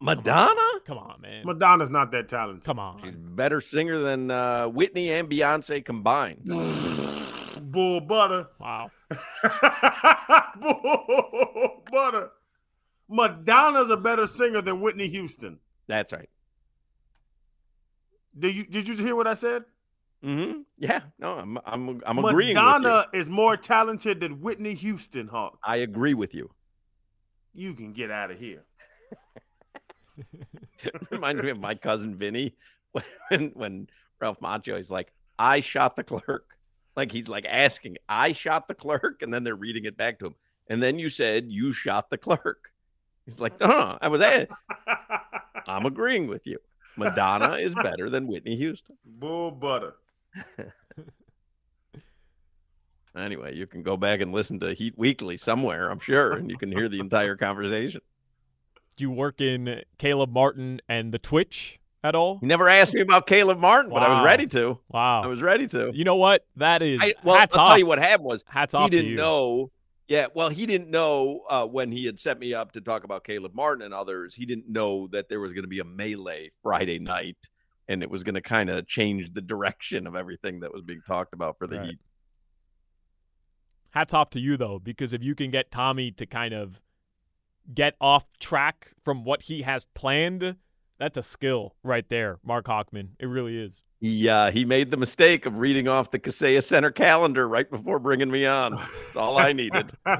Madonna, 0.00 0.60
Come 0.84 0.98
on, 0.98 1.20
man. 1.20 1.44
Madonna's 1.46 1.90
not 1.90 2.10
that 2.12 2.28
talented. 2.28 2.64
Come 2.64 2.80
on. 2.80 3.00
she's 3.02 3.14
a 3.14 3.18
better 3.18 3.60
singer 3.60 3.98
than 3.98 4.30
uh, 4.30 4.66
Whitney 4.66 5.12
and 5.12 5.28
Beyonce 5.30 5.84
combined. 5.84 6.40
Bull 7.60 8.00
butter. 8.00 8.48
Wow. 8.58 8.90
bull 10.60 11.82
butter. 11.92 12.30
Madonna's 13.08 13.90
a 13.90 13.96
better 13.96 14.26
singer 14.26 14.62
than 14.62 14.80
Whitney 14.80 15.08
Houston. 15.08 15.58
That's 15.86 16.12
right. 16.12 16.28
Did 18.38 18.56
you 18.56 18.64
did 18.64 18.88
you 18.88 18.96
hear 18.96 19.14
what 19.16 19.26
I 19.26 19.34
said? 19.34 19.64
Mm-hmm. 20.24 20.60
Yeah. 20.78 21.00
No, 21.18 21.38
I'm 21.38 21.58
I'm 21.64 22.00
I'm 22.06 22.18
agreeing 22.18 22.54
Madonna 22.54 23.06
is 23.12 23.28
more 23.28 23.56
talented 23.56 24.20
than 24.20 24.40
Whitney 24.40 24.74
Houston, 24.74 25.26
Hawk. 25.26 25.58
I 25.64 25.76
agree 25.76 26.14
with 26.14 26.34
you. 26.34 26.50
You 27.54 27.74
can 27.74 27.92
get 27.92 28.10
out 28.10 28.30
of 28.30 28.38
here. 28.38 28.64
Reminds 31.10 31.42
me 31.42 31.50
of 31.50 31.60
my 31.60 31.74
cousin 31.74 32.16
Vinny 32.16 32.54
when 32.92 33.50
when 33.54 33.88
Ralph 34.20 34.40
Macchio 34.40 34.78
is 34.78 34.90
like, 34.90 35.12
I 35.38 35.60
shot 35.60 35.96
the 35.96 36.04
clerk. 36.04 36.56
Like 36.96 37.10
he's 37.10 37.28
like 37.28 37.46
asking, 37.48 37.96
I 38.08 38.32
shot 38.32 38.68
the 38.68 38.74
clerk, 38.74 39.22
and 39.22 39.32
then 39.32 39.44
they're 39.44 39.56
reading 39.56 39.86
it 39.86 39.96
back 39.96 40.18
to 40.20 40.26
him. 40.26 40.34
And 40.68 40.82
then 40.82 40.98
you 40.98 41.08
said 41.08 41.50
you 41.50 41.72
shot 41.72 42.10
the 42.10 42.18
clerk. 42.18 42.70
He's 43.26 43.40
like, 43.40 43.58
no, 43.60 43.66
no, 43.66 43.98
I 44.00 44.08
was 44.08 44.20
at. 44.20 44.48
I'm 45.66 45.86
agreeing 45.86 46.28
with 46.28 46.46
you. 46.46 46.58
Madonna 46.96 47.56
is 47.60 47.74
better 47.74 48.08
than 48.10 48.26
Whitney 48.26 48.56
Houston. 48.56 48.96
Bull 49.04 49.50
butter. 49.50 49.94
Anyway, 53.14 53.54
you 53.54 53.66
can 53.66 53.82
go 53.82 53.96
back 53.96 54.20
and 54.20 54.32
listen 54.32 54.58
to 54.60 54.72
Heat 54.72 54.94
Weekly 54.96 55.36
somewhere, 55.36 55.90
I'm 55.90 55.98
sure, 55.98 56.32
and 56.32 56.50
you 56.50 56.56
can 56.56 56.72
hear 56.72 56.88
the 56.88 56.98
entire 56.98 57.36
conversation. 57.36 58.00
Do 58.96 59.04
you 59.04 59.10
work 59.10 59.40
in 59.40 59.82
Caleb 59.98 60.32
Martin 60.32 60.80
and 60.88 61.12
the 61.12 61.18
Twitch 61.18 61.78
at 62.02 62.14
all? 62.14 62.38
He 62.38 62.46
never 62.46 62.70
asked 62.70 62.94
me 62.94 63.02
about 63.02 63.26
Caleb 63.26 63.58
Martin, 63.58 63.90
but 63.90 64.02
I 64.02 64.08
was 64.16 64.24
ready 64.24 64.46
to. 64.48 64.78
Wow. 64.88 65.22
I 65.22 65.26
was 65.26 65.42
ready 65.42 65.66
to. 65.68 65.90
You 65.94 66.04
know 66.04 66.16
what? 66.16 66.46
That 66.56 66.80
is 66.80 67.00
I, 67.02 67.14
well, 67.22 67.36
hats 67.36 67.54
I'll 67.54 67.62
off. 67.64 67.68
tell 67.72 67.78
you 67.78 67.86
what 67.86 67.98
happened 67.98 68.26
was 68.28 68.44
Hats 68.46 68.72
he 68.72 68.78
off 68.78 68.90
to 68.90 68.96
didn't 68.96 69.10
you. 69.10 69.16
know. 69.16 69.70
Yeah, 70.08 70.26
well, 70.34 70.48
he 70.48 70.66
didn't 70.66 70.90
know 70.90 71.42
uh, 71.48 71.66
when 71.66 71.90
he 71.92 72.04
had 72.04 72.18
set 72.18 72.38
me 72.38 72.54
up 72.54 72.72
to 72.72 72.80
talk 72.80 73.04
about 73.04 73.24
Caleb 73.24 73.54
Martin 73.54 73.82
and 73.82 73.94
others. 73.94 74.34
He 74.34 74.44
didn't 74.44 74.68
know 74.68 75.08
that 75.12 75.28
there 75.28 75.40
was 75.40 75.52
going 75.52 75.64
to 75.64 75.68
be 75.68 75.78
a 75.78 75.84
melee 75.84 76.50
Friday 76.62 76.98
night, 76.98 77.38
and 77.88 78.02
it 78.02 78.10
was 78.10 78.24
going 78.24 78.34
to 78.34 78.42
kind 78.42 78.68
of 78.68 78.86
change 78.86 79.32
the 79.32 79.40
direction 79.40 80.06
of 80.06 80.16
everything 80.16 80.60
that 80.60 80.72
was 80.72 80.82
being 80.82 81.02
talked 81.06 81.32
about 81.32 81.58
for 81.58 81.66
the 81.66 81.78
Right. 81.78 81.86
Heat. 81.90 81.98
Hats 83.92 84.14
off 84.14 84.30
to 84.30 84.40
you 84.40 84.56
though, 84.56 84.78
because 84.78 85.12
if 85.12 85.22
you 85.22 85.34
can 85.34 85.50
get 85.50 85.70
Tommy 85.70 86.10
to 86.12 86.24
kind 86.24 86.54
of 86.54 86.80
get 87.72 87.94
off 88.00 88.24
track 88.38 88.92
from 89.04 89.24
what 89.24 89.42
he 89.42 89.62
has 89.62 89.86
planned, 89.94 90.56
that's 90.98 91.18
a 91.18 91.22
skill 91.22 91.74
right 91.82 92.08
there, 92.08 92.38
Marc 92.42 92.66
Hochman. 92.66 93.10
It 93.18 93.26
really 93.26 93.58
is. 93.62 93.82
He 94.02 94.28
uh, 94.28 94.50
he 94.50 94.64
made 94.64 94.90
the 94.90 94.96
mistake 94.96 95.46
of 95.46 95.60
reading 95.60 95.86
off 95.86 96.10
the 96.10 96.18
Kaseya 96.18 96.60
Center 96.64 96.90
calendar 96.90 97.46
right 97.48 97.70
before 97.70 98.00
bringing 98.00 98.32
me 98.32 98.44
on. 98.46 98.72
That's 98.72 99.14
all 99.14 99.38
I 99.38 99.52
needed. 99.52 99.92
All 100.04 100.18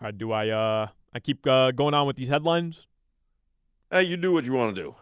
right, 0.00 0.16
do 0.16 0.30
I 0.30 0.50
uh 0.50 0.86
I 1.12 1.18
keep 1.18 1.44
uh, 1.48 1.72
going 1.72 1.92
on 1.92 2.06
with 2.06 2.14
these 2.14 2.28
headlines? 2.28 2.86
Hey, 3.90 4.04
you 4.04 4.16
do 4.16 4.32
what 4.32 4.44
you 4.44 4.52
want 4.52 4.76
to 4.76 4.82
do. 4.82 4.94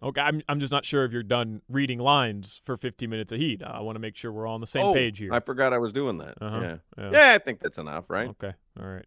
Okay, 0.00 0.20
I'm 0.20 0.40
I'm 0.48 0.60
just 0.60 0.70
not 0.70 0.84
sure 0.84 1.04
if 1.04 1.10
you're 1.10 1.24
done 1.24 1.62
reading 1.68 1.98
lines 1.98 2.60
for 2.64 2.76
15 2.76 3.10
minutes 3.10 3.32
of 3.32 3.40
heat. 3.40 3.64
I 3.64 3.80
want 3.80 3.96
to 3.96 4.00
make 4.00 4.14
sure 4.14 4.30
we're 4.30 4.46
all 4.46 4.54
on 4.54 4.60
the 4.60 4.66
same 4.68 4.84
Oh, 4.86 4.94
page 4.94 5.18
here. 5.18 5.34
I 5.34 5.40
forgot 5.40 5.72
I 5.72 5.78
was 5.78 5.92
doing 5.92 6.18
that. 6.18 6.34
Uh-huh. 6.40 6.60
Yeah. 6.60 6.76
Yeah. 6.96 7.10
yeah, 7.12 7.34
I 7.34 7.38
think 7.38 7.58
that's 7.58 7.78
enough, 7.78 8.08
right? 8.08 8.28
Okay. 8.28 8.52
All 8.80 8.86
right. 8.86 9.06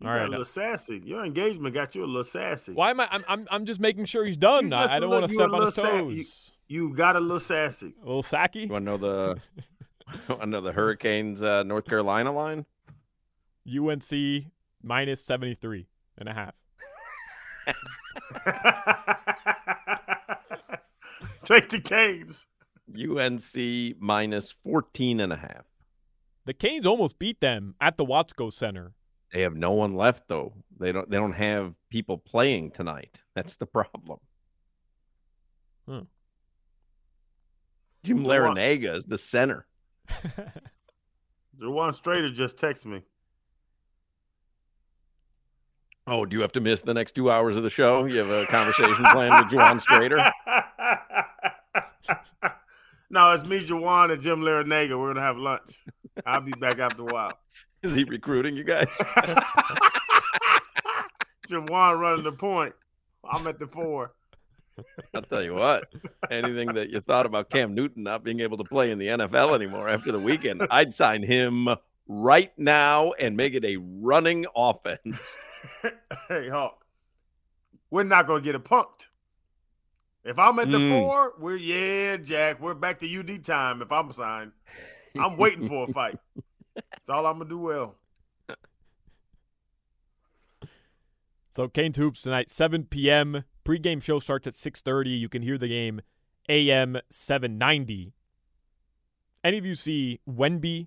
You 0.00 0.08
All 0.08 0.14
got 0.14 0.20
right. 0.20 0.26
a 0.28 0.30
little 0.30 0.44
sassy. 0.46 1.02
Your 1.04 1.24
engagement 1.24 1.74
got 1.74 1.94
you 1.94 2.04
a 2.04 2.06
little 2.06 2.24
sassy. 2.24 2.72
Why 2.72 2.90
am 2.90 3.00
I? 3.00 3.08
I'm 3.10 3.24
I'm, 3.28 3.46
I'm 3.50 3.64
just 3.66 3.80
making 3.80 4.06
sure 4.06 4.24
he's 4.24 4.36
done. 4.38 4.70
You 4.70 4.76
I, 4.76 4.82
just 4.84 4.94
I 4.94 4.98
don't 4.98 5.10
want 5.10 5.26
to 5.26 5.32
a 5.32 5.34
step 5.34 5.50
on 5.50 5.60
his 5.66 5.76
little 5.76 5.90
sa- 5.90 5.96
you- 6.08 6.16
toes. 6.24 6.52
You 6.68 6.94
got 6.94 7.16
a 7.16 7.20
little 7.20 7.40
sassy. 7.40 7.92
A 8.02 8.06
little 8.06 8.22
sacky. 8.22 8.62
You 8.66 8.68
want 8.68 8.86
to 8.86 8.90
know 8.92 8.96
the 8.96 9.40
want 10.28 10.40
to 10.42 10.46
know 10.46 10.60
the 10.62 10.72
Hurricanes 10.72 11.42
uh, 11.42 11.62
North 11.64 11.84
Carolina 11.84 12.32
line? 12.32 12.64
UNC 13.68 14.10
minus 14.82 15.22
73 15.24 15.86
and 16.18 16.28
a 16.28 16.32
half. 16.32 16.54
Take 21.44 21.68
the 21.68 21.80
Canes. 21.80 22.46
UNC 22.96 23.96
minus 24.00 24.50
14 24.50 25.20
and 25.20 25.32
a 25.32 25.36
half. 25.36 25.64
The 26.46 26.54
Canes 26.54 26.86
almost 26.86 27.18
beat 27.18 27.40
them 27.40 27.74
at 27.80 27.96
the 27.96 28.04
Watsco 28.04 28.52
Center. 28.52 28.94
They 29.32 29.42
have 29.42 29.54
no 29.54 29.72
one 29.72 29.94
left 29.94 30.28
though. 30.28 30.52
They 30.78 30.92
don't 30.92 31.08
they 31.10 31.16
don't 31.16 31.32
have 31.32 31.74
people 31.90 32.18
playing 32.18 32.72
tonight. 32.72 33.18
That's 33.34 33.56
the 33.56 33.66
problem. 33.66 34.18
Hmm. 35.86 36.00
Jim 38.02 38.24
Larrañaga 38.24 38.96
is 38.96 39.04
the 39.04 39.18
center. 39.18 39.66
Jawan 41.60 41.92
Strader 41.92 42.32
just 42.32 42.56
texted 42.56 42.86
me. 42.86 43.02
Oh, 46.06 46.24
do 46.24 46.36
you 46.36 46.42
have 46.42 46.52
to 46.52 46.60
miss 46.60 46.82
the 46.82 46.94
next 46.94 47.12
two 47.12 47.30
hours 47.30 47.56
of 47.56 47.62
the 47.62 47.70
show? 47.70 48.06
You 48.06 48.18
have 48.18 48.30
a 48.30 48.46
conversation 48.46 49.04
planned 49.12 49.44
with 49.44 49.52
Juwan 49.52 49.80
Strader? 49.84 50.32
no, 53.10 53.30
it's 53.32 53.44
me, 53.44 53.64
Jawan, 53.64 54.12
and 54.12 54.22
Jim 54.22 54.40
Larrañaga. 54.40 54.98
We're 54.98 55.12
gonna 55.12 55.20
have 55.20 55.36
lunch. 55.36 55.78
I'll 56.26 56.40
be 56.40 56.52
back 56.52 56.78
after 56.78 57.02
a 57.02 57.04
while. 57.04 57.38
Is 57.82 57.94
he 57.94 58.04
recruiting 58.04 58.56
you 58.56 58.64
guys? 58.64 58.88
Jawan 61.48 61.98
running 61.98 62.24
the 62.24 62.32
point. 62.32 62.74
I'm 63.28 63.46
at 63.46 63.58
the 63.58 63.66
four. 63.66 64.12
I'll 65.14 65.22
tell 65.22 65.42
you 65.42 65.54
what. 65.54 65.92
Anything 66.30 66.74
that 66.74 66.90
you 66.90 67.00
thought 67.00 67.26
about 67.26 67.50
Cam 67.50 67.74
Newton 67.74 68.02
not 68.02 68.22
being 68.24 68.40
able 68.40 68.56
to 68.58 68.64
play 68.64 68.90
in 68.90 68.98
the 68.98 69.06
NFL 69.08 69.54
anymore 69.54 69.88
after 69.88 70.12
the 70.12 70.18
weekend, 70.18 70.66
I'd 70.70 70.94
sign 70.94 71.22
him 71.22 71.68
right 72.06 72.52
now 72.58 73.12
and 73.12 73.36
make 73.36 73.54
it 73.54 73.64
a 73.64 73.76
running 73.76 74.46
offense. 74.54 75.36
hey, 76.28 76.48
Hawk. 76.48 76.84
We're 77.90 78.04
not 78.04 78.26
gonna 78.26 78.40
get 78.40 78.54
it 78.54 78.64
punked. 78.64 79.08
If 80.24 80.38
I'm 80.38 80.58
at 80.60 80.70
the 80.70 80.78
Mm. 80.78 81.02
four, 81.02 81.32
we're 81.38 81.56
yeah, 81.56 82.16
Jack. 82.18 82.60
We're 82.60 82.74
back 82.74 82.98
to 83.00 83.06
UD 83.18 83.42
time. 83.44 83.82
If 83.82 83.90
I'm 83.90 84.12
signed, 84.12 84.52
I'm 85.18 85.36
waiting 85.36 85.66
for 85.66 85.84
a 85.88 85.92
fight. 85.92 86.18
That's 87.06 87.16
all 87.16 87.26
I'm 87.26 87.38
gonna 87.38 87.48
do 87.48 87.58
well. 87.58 87.96
So 91.52 91.66
Kane 91.66 91.92
hoops 91.92 92.22
tonight, 92.22 92.48
7 92.48 92.84
p.m. 92.84 93.42
Pre-game 93.64 93.98
show 94.00 94.20
starts 94.20 94.46
at 94.46 94.54
6:30. 94.54 95.18
You 95.18 95.28
can 95.28 95.42
hear 95.42 95.58
the 95.58 95.68
game 95.68 96.00
AM 96.48 96.98
790. 97.10 98.12
Any 99.42 99.58
of 99.58 99.66
you 99.66 99.74
see 99.74 100.20
Wemby 100.28 100.86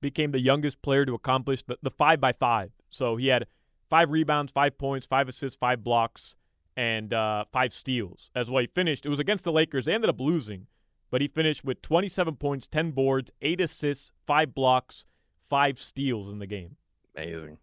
became 0.00 0.30
the 0.30 0.40
youngest 0.40 0.80
player 0.80 1.04
to 1.04 1.14
accomplish 1.14 1.62
the, 1.64 1.78
the 1.82 1.90
five 1.90 2.20
by 2.20 2.32
five. 2.32 2.70
So 2.88 3.16
he 3.16 3.28
had 3.28 3.46
five 3.90 4.10
rebounds, 4.10 4.52
five 4.52 4.78
points, 4.78 5.06
five 5.06 5.28
assists, 5.28 5.58
five 5.58 5.82
blocks, 5.82 6.36
and 6.76 7.12
uh, 7.12 7.44
five 7.52 7.72
steals. 7.72 8.30
As 8.34 8.48
well, 8.48 8.60
he 8.60 8.66
finished. 8.68 9.06
It 9.06 9.08
was 9.08 9.20
against 9.20 9.44
the 9.44 9.52
Lakers. 9.52 9.86
They 9.86 9.94
ended 9.94 10.10
up 10.10 10.20
losing, 10.20 10.66
but 11.10 11.20
he 11.20 11.28
finished 11.28 11.64
with 11.64 11.82
27 11.82 12.36
points, 12.36 12.68
10 12.68 12.92
boards, 12.92 13.32
eight 13.42 13.60
assists, 13.60 14.12
five 14.26 14.54
blocks, 14.54 15.06
five 15.48 15.78
steals 15.78 16.30
in 16.30 16.38
the 16.38 16.46
game. 16.46 16.76
Amazing. 17.16 17.58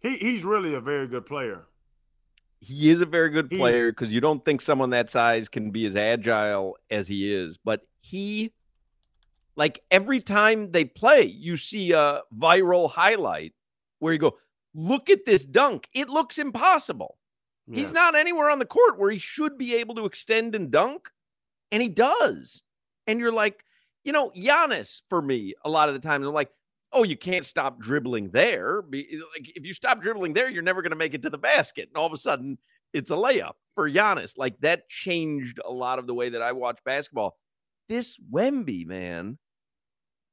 He 0.00 0.16
he's 0.16 0.44
really 0.44 0.74
a 0.74 0.80
very 0.80 1.08
good 1.08 1.26
player. 1.26 1.66
he 2.60 2.90
is 2.90 3.00
a 3.00 3.06
very 3.06 3.30
good 3.30 3.48
He's- 3.50 3.60
player 3.60 3.92
because 3.92 4.12
you 4.12 4.20
don't 4.20 4.44
think 4.44 4.60
someone 4.62 4.90
that 4.90 5.10
size 5.10 5.48
can 5.48 5.70
be 5.70 5.86
as 5.86 5.94
agile 5.96 6.76
as 6.90 7.06
he 7.06 7.32
is. 7.32 7.58
But 7.58 7.82
he, 8.00 8.52
like 9.56 9.80
every 9.90 10.20
time 10.20 10.70
they 10.70 10.84
play, 10.84 11.22
you 11.24 11.56
see 11.56 11.92
a 11.92 12.22
viral 12.36 12.90
highlight 12.90 13.52
where 13.98 14.12
you 14.12 14.18
go, 14.18 14.36
look 14.74 15.10
at 15.10 15.24
this 15.26 15.44
dunk. 15.44 15.88
It 15.94 16.08
looks 16.08 16.38
impossible. 16.38 17.18
He's 17.72 17.92
not 17.92 18.14
anywhere 18.14 18.48
on 18.48 18.60
the 18.60 18.64
court 18.64 18.96
where 18.96 19.10
he 19.10 19.18
should 19.18 19.58
be 19.58 19.74
able 19.74 19.96
to 19.96 20.04
extend 20.04 20.54
and 20.54 20.70
dunk, 20.70 21.10
and 21.72 21.82
he 21.82 21.88
does. 21.88 22.62
And 23.08 23.18
you're 23.18 23.32
like, 23.32 23.64
you 24.06 24.12
know, 24.12 24.30
Giannis 24.30 25.02
for 25.10 25.20
me, 25.20 25.54
a 25.64 25.68
lot 25.68 25.88
of 25.88 25.94
the 25.94 26.00
times, 26.00 26.24
I'm 26.24 26.32
like, 26.32 26.50
oh, 26.92 27.02
you 27.02 27.16
can't 27.16 27.44
stop 27.44 27.80
dribbling 27.80 28.30
there. 28.30 28.82
Like, 28.88 29.50
if 29.56 29.66
you 29.66 29.74
stop 29.74 30.00
dribbling 30.00 30.32
there, 30.32 30.48
you're 30.48 30.62
never 30.62 30.80
going 30.80 30.90
to 30.90 30.96
make 30.96 31.12
it 31.12 31.22
to 31.22 31.30
the 31.30 31.36
basket. 31.36 31.88
And 31.88 31.98
all 31.98 32.06
of 32.06 32.12
a 32.12 32.16
sudden, 32.16 32.56
it's 32.94 33.10
a 33.10 33.14
layup 33.14 33.54
for 33.74 33.90
Giannis. 33.90 34.38
Like, 34.38 34.60
that 34.60 34.88
changed 34.88 35.58
a 35.64 35.72
lot 35.72 35.98
of 35.98 36.06
the 36.06 36.14
way 36.14 36.28
that 36.28 36.40
I 36.40 36.52
watch 36.52 36.78
basketball. 36.84 37.36
This 37.88 38.16
Wemby, 38.32 38.86
man, 38.86 39.38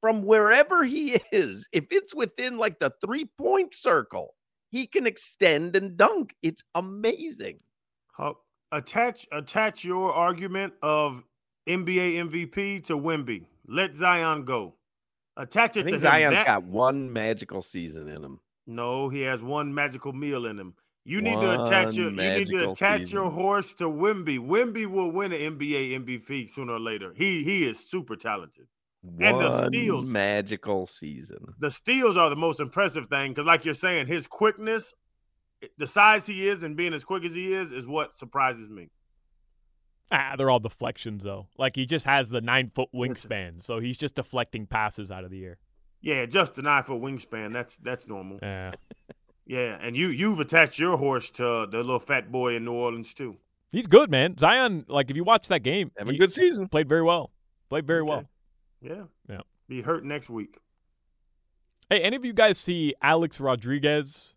from 0.01 0.21
wherever 0.21 0.83
he 0.83 1.17
is, 1.31 1.67
if 1.71 1.87
it's 1.89 2.13
within 2.13 2.57
like 2.57 2.77
the 2.77 2.93
three 3.03 3.25
point 3.39 3.73
circle, 3.73 4.35
he 4.69 4.85
can 4.85 5.07
extend 5.07 5.75
and 5.75 5.97
dunk. 5.97 6.35
It's 6.43 6.63
amazing. 6.75 7.59
Attach 8.71 9.27
attach 9.31 9.83
your 9.83 10.13
argument 10.13 10.73
of 10.81 11.23
NBA 11.67 12.29
MVP 12.29 12.83
to 12.85 12.97
Wemby. 12.97 13.45
Let 13.67 13.95
Zion 13.95 14.43
go. 14.45 14.75
Attach 15.37 15.77
I 15.77 15.81
it 15.81 15.83
to 15.83 15.89
think 15.89 15.95
him. 15.95 15.99
Zion's 16.01 16.35
That- 16.35 16.45
got 16.45 16.63
one 16.63 17.11
magical 17.11 17.61
season 17.61 18.07
in 18.07 18.23
him. 18.23 18.39
No, 18.67 19.09
he 19.09 19.21
has 19.21 19.41
one 19.43 19.73
magical 19.73 20.13
meal 20.13 20.45
in 20.45 20.57
him. 20.59 20.75
You 21.05 21.21
need 21.21 21.39
to 21.41 21.61
attach 21.61 21.95
your 21.95 22.11
you 22.11 22.15
need 22.15 22.47
to 22.47 22.71
attach 22.71 23.11
your 23.11 23.29
horse 23.29 23.73
to 23.75 23.85
Wemby. 23.85 24.39
Wemby 24.39 24.85
will 24.85 25.11
win 25.11 25.33
an 25.33 25.57
NBA 25.57 25.91
MVP 26.05 26.49
sooner 26.49 26.73
or 26.73 26.79
later. 26.79 27.11
He 27.13 27.43
he 27.43 27.65
is 27.65 27.79
super 27.79 28.15
talented. 28.15 28.67
And 29.03 29.19
the 29.37 29.49
One 29.49 29.67
steals. 29.67 30.05
magical 30.09 30.87
season. 30.87 31.55
The 31.59 31.71
steals 31.71 32.15
are 32.15 32.29
the 32.29 32.37
most 32.37 32.61
impressive 32.61 33.07
thing 33.07 33.31
because, 33.31 33.45
like 33.45 33.65
you're 33.65 33.73
saying, 33.73 34.07
his 34.07 34.27
quickness, 34.27 34.93
the 35.77 35.87
size 35.87 36.25
he 36.25 36.47
is, 36.47 36.63
and 36.63 36.77
being 36.77 36.93
as 36.93 37.03
quick 37.03 37.25
as 37.25 37.35
he 37.35 37.53
is, 37.53 37.73
is 37.73 37.85
what 37.85 38.15
surprises 38.15 38.69
me. 38.69 38.87
Ah, 40.15 40.35
they're 40.37 40.49
all 40.51 40.59
deflections 40.59 41.23
though. 41.23 41.47
Like 41.57 41.75
he 41.75 41.85
just 41.87 42.05
has 42.05 42.29
the 42.29 42.39
nine 42.39 42.69
foot 42.75 42.89
wingspan, 42.93 43.63
so 43.63 43.79
he's 43.79 43.97
just 43.97 44.13
deflecting 44.15 44.67
passes 44.67 45.09
out 45.09 45.23
of 45.23 45.31
the 45.31 45.43
air. 45.43 45.57
Yeah, 46.01 46.25
just 46.27 46.57
a 46.59 46.61
nine 46.61 46.83
foot 46.83 47.01
wingspan. 47.01 47.51
That's 47.51 47.77
that's 47.77 48.07
normal. 48.07 48.37
Yeah. 48.41 48.73
Yeah, 49.47 49.77
and 49.81 49.95
you 49.97 50.09
you've 50.09 50.39
attached 50.39 50.77
your 50.77 50.97
horse 50.97 51.31
to 51.31 51.65
the 51.69 51.77
little 51.77 51.99
fat 51.99 52.31
boy 52.31 52.55
in 52.55 52.63
New 52.65 52.73
Orleans 52.73 53.13
too. 53.13 53.37
He's 53.71 53.87
good, 53.87 54.11
man. 54.11 54.37
Zion, 54.37 54.85
like 54.87 55.09
if 55.09 55.15
you 55.15 55.23
watch 55.23 55.47
that 55.47 55.63
game, 55.63 55.91
Having 55.97 56.15
a 56.15 56.17
good 56.19 56.31
season. 56.31 56.69
played 56.69 56.87
very 56.87 57.01
well. 57.01 57.31
Played 57.69 57.87
very 57.87 58.03
well. 58.03 58.25
Yeah, 58.81 59.05
Yeah. 59.27 59.41
be 59.67 59.81
hurt 59.81 60.05
next 60.05 60.29
week. 60.29 60.57
Hey, 61.89 62.01
any 62.01 62.15
of 62.15 62.23
you 62.23 62.33
guys 62.33 62.57
see 62.59 62.93
Alex 63.01 63.39
Rodriguez 63.39 64.33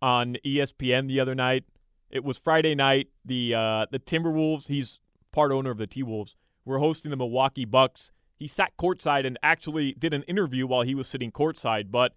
on 0.00 0.36
ESPN 0.46 1.08
the 1.08 1.20
other 1.20 1.34
night? 1.34 1.64
It 2.10 2.24
was 2.24 2.38
Friday 2.38 2.74
night. 2.74 3.08
The 3.24 3.54
uh, 3.54 3.86
the 3.90 3.98
Timberwolves. 3.98 4.66
He's 4.66 4.98
part 5.32 5.52
owner 5.52 5.70
of 5.70 5.78
the 5.78 5.86
T 5.86 6.02
Wolves. 6.02 6.36
We're 6.64 6.78
hosting 6.78 7.10
the 7.10 7.16
Milwaukee 7.16 7.64
Bucks. 7.64 8.12
He 8.36 8.46
sat 8.46 8.72
courtside 8.78 9.26
and 9.26 9.38
actually 9.42 9.92
did 9.92 10.14
an 10.14 10.22
interview 10.24 10.66
while 10.66 10.82
he 10.82 10.94
was 10.94 11.08
sitting 11.08 11.30
courtside, 11.30 11.90
but 11.90 12.12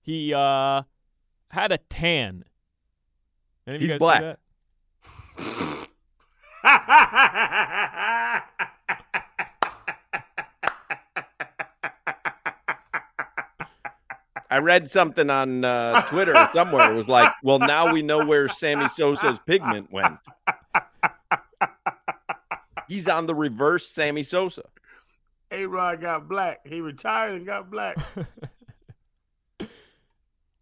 he 0.00 0.32
uh, 0.32 0.82
had 1.50 1.72
a 1.72 1.78
tan. 1.78 2.44
Any 3.66 3.78
He's 3.78 3.94
black. 3.98 4.20
that? 4.22 4.38
I 14.52 14.58
read 14.58 14.90
something 14.90 15.30
on 15.30 15.64
uh, 15.64 16.02
Twitter 16.02 16.34
somewhere. 16.52 16.92
It 16.92 16.94
was 16.94 17.08
like, 17.08 17.32
well, 17.42 17.58
now 17.58 17.90
we 17.90 18.02
know 18.02 18.24
where 18.24 18.48
Sammy 18.48 18.86
Sosa's 18.88 19.38
pigment 19.46 19.90
went. 19.90 20.18
He's 22.92 23.08
on 23.08 23.24
the 23.26 23.34
reverse 23.34 23.88
Sammy 23.88 24.22
Sosa. 24.22 24.64
A 25.50 25.64
Rod 25.64 26.00
got 26.02 26.28
black. 26.28 26.66
He 26.66 26.82
retired 26.82 27.32
and 27.34 27.46
got 27.46 27.70
black. 27.70 27.96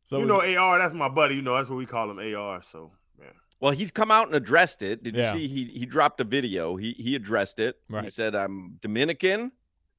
So 0.04 0.18
you 0.18 0.24
is- 0.24 0.28
know 0.28 0.40
AR, 0.60 0.78
that's 0.78 0.92
my 0.92 1.08
buddy. 1.08 1.36
You 1.36 1.42
know, 1.42 1.56
that's 1.56 1.68
what 1.68 1.76
we 1.76 1.86
call 1.86 2.10
him 2.10 2.18
AR. 2.18 2.60
So 2.62 2.90
yeah. 3.20 3.26
Well, 3.60 3.70
he's 3.72 3.92
come 3.92 4.10
out 4.10 4.26
and 4.26 4.34
addressed 4.34 4.82
it. 4.82 5.04
Did 5.04 5.14
Yeah. 5.14 5.32
you 5.34 5.38
see? 5.40 5.46
He 5.48 5.64
he 5.78 5.86
dropped 5.86 6.20
a 6.20 6.24
video. 6.24 6.74
He 6.76 6.94
he 6.94 7.14
addressed 7.14 7.60
it. 7.60 7.76
He 8.02 8.10
said, 8.10 8.34
"I'm 8.34 8.78
Dominican. 8.80 9.52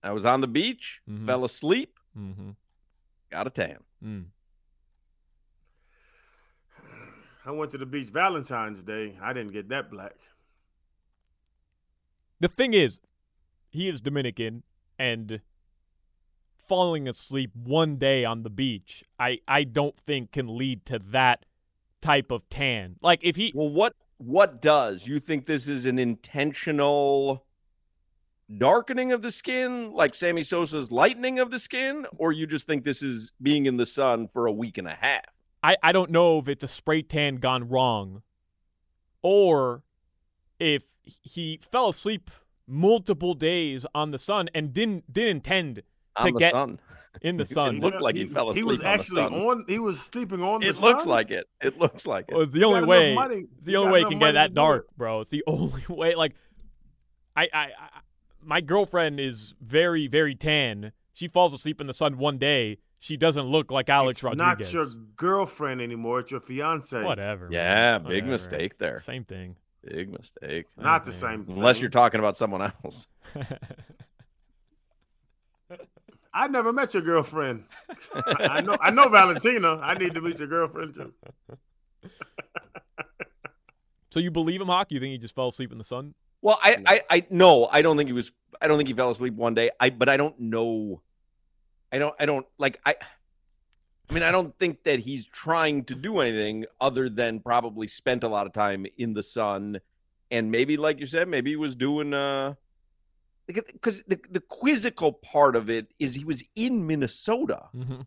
I 0.03 0.11
was 0.11 0.25
on 0.25 0.41
the 0.41 0.47
beach, 0.49 1.01
Mhm. 1.09 1.25
fell 1.25 1.45
asleep, 1.45 1.97
Mhm. 2.17 2.55
got 3.29 3.47
a 3.47 3.49
tan." 3.49 3.77
Mm. 4.03 4.25
I 7.45 7.51
went 7.51 7.71
to 7.71 7.77
the 7.77 7.85
beach 7.85 8.09
Valentine's 8.09 8.83
Day. 8.83 9.17
I 9.21 9.31
didn't 9.31 9.53
get 9.53 9.69
that 9.69 9.89
black. 9.89 10.15
The 12.41 12.49
thing 12.49 12.73
is, 12.73 12.99
he 13.69 13.87
is 13.87 14.01
Dominican 14.01 14.63
and 14.97 15.41
falling 16.57 17.07
asleep 17.07 17.51
one 17.53 17.97
day 17.97 18.25
on 18.25 18.41
the 18.41 18.49
beach, 18.49 19.03
I, 19.19 19.41
I 19.47 19.63
don't 19.63 19.95
think 19.95 20.31
can 20.31 20.57
lead 20.57 20.83
to 20.85 20.99
that 21.11 21.45
type 22.01 22.31
of 22.31 22.49
tan. 22.49 22.95
Like 22.99 23.19
if 23.21 23.35
he 23.35 23.51
Well, 23.53 23.69
what 23.69 23.93
what 24.17 24.59
does 24.59 25.05
you 25.05 25.19
think 25.19 25.45
this 25.45 25.67
is 25.67 25.85
an 25.85 25.99
intentional 25.99 27.45
darkening 28.57 29.11
of 29.11 29.21
the 29.21 29.31
skin, 29.31 29.91
like 29.93 30.15
Sammy 30.15 30.41
Sosa's 30.41 30.91
lightening 30.91 31.37
of 31.37 31.51
the 31.51 31.59
skin, 31.59 32.07
or 32.17 32.31
you 32.31 32.47
just 32.47 32.65
think 32.65 32.83
this 32.83 33.03
is 33.03 33.31
being 33.39 33.67
in 33.67 33.77
the 33.77 33.85
sun 33.85 34.27
for 34.27 34.47
a 34.47 34.51
week 34.51 34.79
and 34.79 34.87
a 34.87 34.95
half? 34.99 35.25
I, 35.61 35.77
I 35.83 35.91
don't 35.91 36.09
know 36.09 36.39
if 36.39 36.47
it's 36.47 36.63
a 36.63 36.67
spray 36.67 37.03
tan 37.03 37.35
gone 37.35 37.69
wrong 37.69 38.23
or 39.21 39.83
if 40.59 40.85
he 41.21 41.59
fell 41.71 41.89
asleep 41.89 42.29
multiple 42.67 43.33
days 43.33 43.85
on 43.93 44.11
the 44.11 44.17
sun 44.17 44.49
and 44.55 44.73
didn't 44.73 45.11
didn't 45.11 45.37
intend 45.37 45.83
On 46.15 46.27
to 46.27 46.31
the 46.33 46.39
get 46.39 46.51
sun. 46.53 46.79
in 47.21 47.37
the 47.37 47.43
It 47.49 47.49
sun. 47.49 47.79
looked 47.79 48.01
like 48.01 48.15
he 48.15 48.25
fell 48.25 48.51
He 48.53 48.63
was 48.63 48.77
asleep 48.79 48.85
on 48.87 48.91
the 48.97 49.01
actually 49.01 49.21
sun. 49.23 49.33
on. 49.33 49.65
He 49.67 49.79
was 49.79 49.99
sleeping 50.01 50.41
on 50.41 50.61
the 50.61 50.73
sun. 50.73 50.83
It 50.83 50.87
looks 50.91 51.03
sun? 51.03 51.09
like 51.11 51.31
it. 51.31 51.47
It 51.61 51.77
looks 51.79 52.05
like 52.07 52.25
it. 52.29 52.33
Well, 52.33 52.43
it's 52.43 52.53
the 52.53 52.63
only 52.63 52.83
way. 52.85 53.15
It's 53.15 53.65
the 53.65 53.71
You 53.73 53.77
only 53.79 53.91
way 53.91 53.97
it 53.99 54.01
enough 54.01 54.09
can 54.11 54.19
get 54.19 54.31
that 54.33 54.53
dark, 54.53 54.87
it. 54.89 54.97
bro. 54.97 55.19
It's 55.21 55.29
the 55.29 55.43
only 55.47 55.83
way. 55.89 56.15
Like, 56.15 56.33
I, 57.35 57.43
I, 57.53 57.59
I, 57.63 57.69
my 58.41 58.61
girlfriend 58.61 59.19
is 59.19 59.55
very, 59.61 60.07
very 60.07 60.35
tan. 60.35 60.91
She 61.13 61.27
falls 61.27 61.53
asleep 61.53 61.81
in 61.81 61.87
the 61.87 61.93
sun 61.93 62.17
one 62.17 62.37
day. 62.37 62.77
She 62.99 63.17
doesn't 63.17 63.45
look 63.45 63.71
like 63.71 63.89
Alex 63.89 64.17
it's 64.19 64.23
Rodriguez. 64.23 64.73
not 64.73 64.73
your 64.73 64.85
girlfriend 65.15 65.81
anymore. 65.81 66.19
It's 66.19 66.31
your 66.31 66.39
fiance. 66.39 67.01
Whatever. 67.03 67.45
man. 67.45 67.53
Yeah, 67.53 67.97
big 67.97 68.05
Whatever. 68.05 68.27
mistake 68.27 68.77
there. 68.77 68.99
Same 68.99 69.23
thing. 69.23 69.55
Big 69.83 70.11
mistake. 70.11 70.67
Not 70.77 71.05
the 71.05 71.11
Same 71.11 71.45
same. 71.45 71.57
Unless 71.57 71.77
thing. 71.77 71.81
you're 71.81 71.89
talking 71.89 72.19
about 72.19 72.37
someone 72.37 72.61
else. 72.83 73.07
I 76.33 76.47
never 76.47 76.71
met 76.71 76.93
your 76.93 77.03
girlfriend. 77.03 77.65
I 78.13 78.61
know. 78.61 78.77
I 78.79 78.91
know 78.91 79.09
Valentina. 79.09 79.79
I 79.81 79.95
need 79.95 80.13
to 80.13 80.21
meet 80.21 80.39
your 80.39 80.47
girlfriend 80.47 80.93
too. 80.93 81.13
so 84.11 84.19
you 84.19 84.31
believe 84.31 84.61
him, 84.61 84.67
Hawk? 84.67 84.91
You 84.91 84.99
think 84.99 85.11
he 85.11 85.17
just 85.17 85.35
fell 85.35 85.49
asleep 85.49 85.71
in 85.71 85.77
the 85.77 85.83
sun? 85.83 86.13
Well, 86.41 86.57
I, 86.61 86.77
I, 86.85 87.01
I, 87.09 87.25
no, 87.29 87.67
I 87.71 87.81
don't 87.81 87.97
think 87.97 88.07
he 88.07 88.13
was. 88.13 88.31
I 88.61 88.67
don't 88.67 88.77
think 88.77 88.87
he 88.87 88.93
fell 88.93 89.11
asleep 89.11 89.33
one 89.35 89.53
day. 89.53 89.71
I, 89.79 89.89
but 89.89 90.07
I 90.09 90.17
don't 90.17 90.39
know. 90.39 91.01
I 91.91 91.97
don't, 91.97 92.15
I 92.19 92.25
don't 92.25 92.45
like. 92.57 92.79
I, 92.85 92.95
I 94.11 94.13
mean, 94.13 94.23
I 94.23 94.31
don't 94.31 94.53
think 94.59 94.83
that 94.83 94.99
he's 94.99 95.25
trying 95.25 95.85
to 95.85 95.95
do 95.95 96.19
anything 96.19 96.65
other 96.81 97.07
than 97.07 97.39
probably 97.39 97.87
spent 97.87 98.25
a 98.25 98.27
lot 98.27 98.45
of 98.45 98.51
time 98.51 98.85
in 98.97 99.13
the 99.13 99.23
sun, 99.23 99.79
and 100.29 100.51
maybe, 100.51 100.75
like 100.75 100.99
you 100.99 101.05
said, 101.05 101.29
maybe 101.29 101.51
he 101.51 101.55
was 101.55 101.75
doing. 101.75 102.13
uh 102.13 102.55
because 103.47 104.03
the, 104.07 104.19
the 104.29 104.39
quizzical 104.41 105.11
part 105.13 105.55
of 105.57 105.69
it 105.69 105.87
is 105.99 106.13
he 106.15 106.23
was 106.25 106.43
in 106.55 106.85
Minnesota, 106.87 107.69
Mm-hmm. 107.75 108.01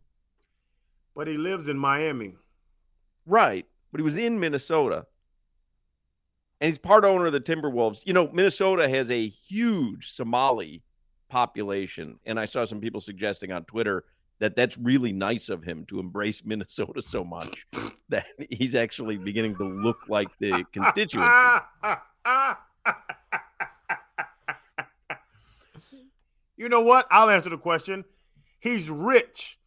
But 1.16 1.26
he 1.28 1.36
lives 1.38 1.68
in 1.68 1.78
Miami. 1.78 2.34
right? 3.26 3.66
But 3.90 3.98
he 4.00 4.02
was 4.02 4.16
in 4.16 4.38
Minnesota, 4.40 5.06
and 6.60 6.68
he's 6.68 6.78
part 6.78 7.04
owner 7.06 7.26
of 7.26 7.32
the 7.32 7.40
Timberwolves. 7.40 8.02
You 8.06 8.12
know, 8.12 8.28
Minnesota 8.32 8.88
has 8.90 9.10
a 9.10 9.28
huge 9.28 10.10
Somali 10.10 10.82
population, 11.30 12.18
and 12.26 12.38
I 12.38 12.44
saw 12.44 12.64
some 12.66 12.80
people 12.80 13.00
suggesting 13.00 13.52
on 13.52 13.64
Twitter 13.64 14.04
that 14.40 14.56
that's 14.56 14.76
really 14.78 15.12
nice 15.12 15.48
of 15.48 15.62
him 15.62 15.84
to 15.86 16.00
embrace 16.00 16.44
Minnesota 16.44 17.00
so 17.00 17.24
much 17.24 17.66
that 18.08 18.26
he's 18.50 18.74
actually 18.74 19.16
beginning 19.16 19.56
to 19.56 19.64
look 19.64 19.98
like 20.08 20.28
the 20.38 20.64
constituent. 20.72 21.30
you 26.56 26.68
know 26.68 26.82
what? 26.82 27.06
I'll 27.10 27.30
answer 27.30 27.50
the 27.50 27.58
question. 27.58 28.04
He's 28.60 28.88
rich. 28.90 29.58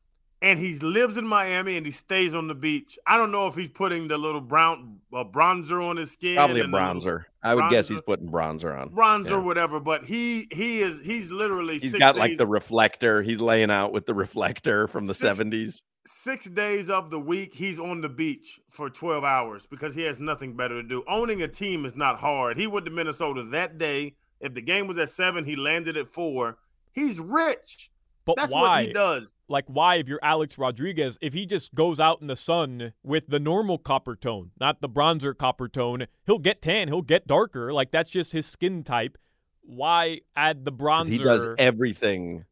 And 0.41 0.59
he 0.59 0.73
lives 0.75 1.17
in 1.17 1.25
Miami 1.25 1.77
and 1.77 1.85
he 1.85 1.91
stays 1.91 2.33
on 2.33 2.47
the 2.47 2.55
beach. 2.55 2.97
I 3.07 3.17
don't 3.17 3.31
know 3.31 3.47
if 3.47 3.55
he's 3.55 3.69
putting 3.69 4.07
the 4.07 4.17
little 4.17 4.41
brown 4.41 4.99
uh, 5.13 5.23
bronzer 5.23 5.83
on 5.83 5.97
his 5.97 6.11
skin. 6.11 6.35
Probably 6.35 6.61
a 6.61 6.63
and 6.65 6.73
the 6.73 6.77
little 6.77 7.01
bronzer. 7.01 7.25
I 7.43 7.55
would 7.55 7.69
guess 7.69 7.87
he's 7.87 8.01
putting 8.01 8.29
bronzer 8.29 8.77
on. 8.79 8.89
bronzer, 8.89 9.29
Yeah. 9.31 9.37
whatever. 9.37 9.79
But 9.79 10.05
he 10.05 10.47
he 10.51 10.79
is 10.81 10.99
he's 11.03 11.31
literally 11.31 11.79
He's 11.79 11.95
got 11.95 12.15
like 12.17 12.37
the 12.37 12.45
reflector. 12.47 13.23
He's 13.23 13.39
laying 13.39 13.71
out 13.71 13.93
with 13.93 14.05
the 14.05 14.13
reflector 14.13 14.87
from 14.87 15.05
the 15.05 15.13
70s. 15.13 15.81
six 16.05 16.45
days 16.49 16.89
of 16.89 17.09
the 17.09 17.19
week 17.19 17.53
he's 17.53 17.77
on 17.79 17.99
the 18.01 18.07
beach 18.09 18.59
for 18.69 18.89
12 18.89 19.23
hours 19.25 19.65
because 19.65 19.93
he 19.95 20.03
has 20.03 20.19
nothing 20.19 20.55
better 20.55 20.81
to 20.81 20.87
do 20.87 21.03
owning 21.05 21.41
a 21.41 21.47
team 21.49 21.83
is 21.85 21.97
not 21.97 22.17
hard 22.19 22.57
he 22.57 22.65
went 22.65 22.85
to 22.85 22.91
minnesota 22.91 23.43
that 23.43 23.77
day 23.77 24.15
if 24.39 24.53
the 24.53 24.61
game 24.61 24.87
was 24.87 24.97
at 24.97 25.09
seven 25.09 25.43
he 25.43 25.57
landed 25.57 25.97
at 25.97 26.07
four 26.07 26.57
he's 26.93 27.19
rich 27.19 27.89
But 28.27 28.35
that's 28.35 28.53
why? 28.53 28.61
what 28.61 28.85
he 28.87 28.93
does 28.93 29.33
Like, 29.47 29.65
why, 29.67 29.95
if 29.95 30.07
you're 30.07 30.19
Alex 30.21 30.57
Rodriguez, 30.57 31.17
if 31.21 31.33
he 31.33 31.45
just 31.45 31.73
goes 31.73 31.99
out 31.99 32.21
in 32.21 32.27
the 32.27 32.35
sun 32.35 32.93
with 33.01 33.27
the 33.27 33.39
normal 33.39 33.79
Coppertone, 33.79 34.49
not 34.59 34.81
the 34.81 34.89
bronzer 34.89 35.33
Coppertone, 35.33 36.07
he'll 36.25 36.37
get 36.37 36.61
tan, 36.61 36.87
he'll 36.89 37.01
get 37.01 37.25
darker. 37.25 37.73
Like, 37.73 37.89
that's 37.91 38.09
just 38.11 38.33
his 38.33 38.45
skin 38.45 38.83
type. 38.83 39.17
Why 39.61 40.21
add 40.35 40.65
the 40.65 40.71
bronzer? 40.71 41.07
He 41.09 41.17
does 41.17 41.47
everything 41.57 42.45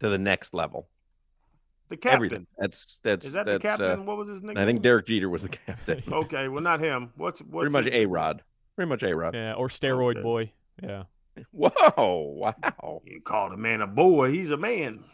to 0.00 0.08
the 0.08 0.18
next 0.18 0.54
level. 0.54 0.88
the 1.88 1.96
captain 1.96 2.14
Everything. 2.16 2.46
That's 2.58 3.00
that's 3.02 3.26
is 3.26 3.32
that 3.34 3.46
that's, 3.46 3.62
the 3.62 3.68
captain 3.68 4.00
uh, 4.00 4.02
what 4.04 4.16
was 4.16 4.28
his 4.28 4.42
name 4.42 4.56
I 4.58 4.64
think 4.64 4.82
Derek 4.82 5.06
Jeter 5.06 5.28
was 5.28 5.42
the 5.42 5.48
captain. 5.66 6.02
okay 6.12 6.48
well 6.48 6.62
not 6.62 6.80
him 6.80 7.10
what's 7.16 7.40
what's 7.40 7.72
Pretty 7.72 7.72
much 7.72 7.94
A 7.94 8.06
Rod. 8.06 8.42
Pretty 8.74 8.88
much 8.88 9.02
A 9.04 9.14
Rod. 9.14 9.34
Yeah, 9.34 9.52
or 9.54 9.68
steroid 9.68 10.12
Okay. 10.16 10.22
boy. 10.22 10.52
Yeah. 10.82 11.04
Whoa! 11.52 11.72
Wow! 12.52 13.02
you 13.04 13.20
called 13.20 13.52
a 13.52 13.56
man 13.56 13.80
a 13.82 13.86
boy 13.86 14.30
he's 14.32 14.50
a 14.50 14.56
man 14.56 15.04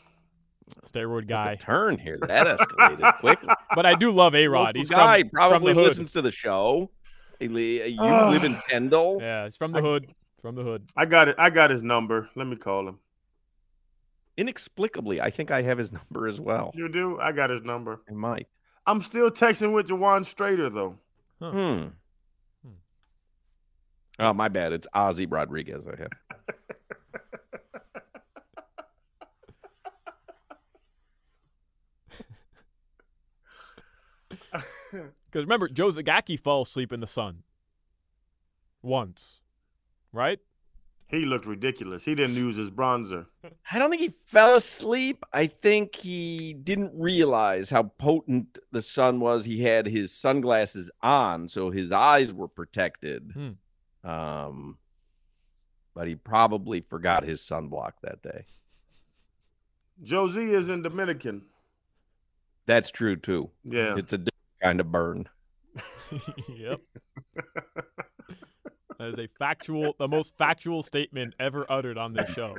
Steroid 0.86 1.22
Took 1.22 1.24
a 1.24 1.26
guy. 1.26 1.56
turn 1.56 1.98
here. 1.98 2.18
That 2.26 2.46
escalated 2.58 3.18
quickly. 3.20 3.48
But 3.74 3.84
I 3.84 3.94
do 3.94 4.10
love 4.10 4.34
A 4.34 4.46
Rod. 4.48 4.74
He's 4.76 4.88
guy 4.88 5.20
from, 5.20 5.30
probably 5.30 5.58
from 5.58 5.64
the 5.66 5.74
hood. 5.74 5.84
listens 5.88 6.12
to 6.12 6.22
the 6.22 6.30
show. 6.30 6.90
He 7.40 7.48
li- 7.48 7.86
You 7.88 8.00
live 8.00 8.44
in 8.44 8.56
Kendall. 8.70 9.18
Yeah, 9.20 9.44
he's 9.44 9.56
from 9.56 9.72
the 9.72 9.82
hood. 9.82 10.06
From 10.40 10.54
the 10.54 10.62
hood. 10.62 10.90
i 10.96 11.04
got 11.04 11.28
it 11.28 11.36
i 11.38 11.50
got 11.50 11.70
his 11.70 11.82
number 11.84 12.28
let 12.34 12.46
me 12.48 12.56
call 12.56 12.88
him 12.88 12.98
Inexplicably, 14.36 15.20
I 15.20 15.30
think 15.30 15.50
I 15.50 15.62
have 15.62 15.78
his 15.78 15.92
number 16.10 16.26
as 16.26 16.40
well. 16.40 16.72
you 16.74 16.88
do 16.88 17.18
i 17.20 17.32
got 17.32 17.50
his 17.50 17.62
number 17.62 18.00
I 18.08 18.12
might. 18.12 18.48
i'm 18.86 19.02
still 19.02 19.30
texting 19.30 19.72
with 19.74 19.88
Jawan 19.88 20.22
Strader 20.24 20.72
though 20.72 20.96
Hmm. 21.40 21.88
Oh, 24.18 24.32
my 24.32 24.48
bad. 24.48 24.72
It's 24.72 24.86
Ozzy 24.94 25.26
Rodriguez. 25.30 25.84
I 25.86 26.02
have. 26.02 26.10
Because 34.92 35.02
remember, 35.34 35.68
Joe 35.68 35.88
Zagacki 35.88 36.38
fell 36.38 36.62
asleep 36.62 36.92
in 36.92 37.00
the 37.00 37.06
sun. 37.06 37.42
Once. 38.82 39.40
Right? 40.12 40.40
He 41.12 41.26
looked 41.26 41.46
ridiculous. 41.46 42.06
He 42.06 42.14
didn't 42.14 42.36
use 42.36 42.56
his 42.56 42.70
bronzer. 42.70 43.26
I 43.70 43.78
don't 43.78 43.90
think 43.90 44.00
he 44.00 44.08
fell 44.08 44.56
asleep. 44.56 45.24
I 45.30 45.46
think 45.46 45.94
he 45.96 46.54
didn't 46.54 46.92
realize 46.94 47.68
how 47.68 47.82
potent 47.82 48.58
the 48.72 48.80
sun 48.80 49.20
was. 49.20 49.44
He 49.44 49.62
had 49.62 49.86
his 49.86 50.14
sunglasses 50.14 50.90
on, 51.02 51.48
so 51.48 51.70
his 51.70 51.92
eyes 51.92 52.32
were 52.32 52.48
protected. 52.48 53.30
Hmm. 53.34 53.50
Um, 54.04 54.78
but 55.94 56.08
he 56.08 56.14
probably 56.14 56.80
forgot 56.80 57.24
his 57.24 57.40
sunblock 57.40 57.92
that 58.02 58.22
day. 58.22 58.46
Josie 60.02 60.52
is 60.52 60.68
in 60.68 60.82
Dominican. 60.82 61.42
That's 62.66 62.90
true 62.90 63.16
too. 63.16 63.50
Yeah. 63.64 63.96
It's 63.96 64.12
a 64.12 64.18
different 64.18 64.62
kind 64.62 64.80
of 64.80 64.90
burn. 64.90 65.28
yep. 66.48 66.80
That 68.98 69.08
is 69.08 69.18
a 69.18 69.28
factual, 69.38 69.94
the 69.98 70.08
most 70.08 70.36
factual 70.38 70.82
statement 70.82 71.34
ever 71.40 71.66
uttered 71.68 71.98
on 71.98 72.12
this 72.12 72.28
show. 72.30 72.56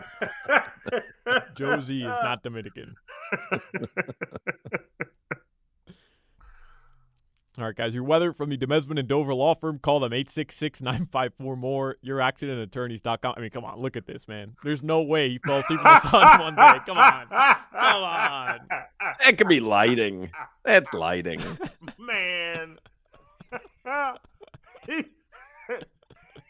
Josie 1.55 2.03
is 2.03 2.17
not 2.21 2.43
Dominican. 2.43 2.95
All 7.59 7.65
right, 7.65 7.75
guys, 7.75 7.93
your 7.93 8.03
weather 8.03 8.33
from 8.33 8.49
the 8.49 8.57
Demesman 8.57 8.97
and 8.97 9.07
Dover 9.07 9.35
Law 9.35 9.53
Firm. 9.53 9.77
Call 9.77 9.99
them 9.99 10.11
866 10.11 10.81
954 10.81 11.55
more. 11.55 11.97
Your 12.01 12.17
accidentattorneys.com. 12.17 13.35
I 13.37 13.41
mean, 13.41 13.51
come 13.51 13.63
on, 13.63 13.79
look 13.79 13.95
at 13.95 14.07
this, 14.07 14.27
man. 14.27 14.55
There's 14.63 14.81
no 14.81 15.03
way 15.03 15.29
he 15.29 15.37
fell 15.37 15.59
asleep 15.59 15.79
in 15.79 15.83
the 15.83 15.99
sun 15.99 16.39
one 16.39 16.55
day. 16.55 16.79
Come 16.87 16.97
on. 16.97 17.27
Come 17.27 18.03
on. 18.03 18.59
That 19.23 19.37
could 19.37 19.47
be 19.47 19.59
lighting. 19.59 20.31
That's 20.63 20.93
lighting. 20.93 21.41
Man. 21.99 22.79
he, 24.87 25.03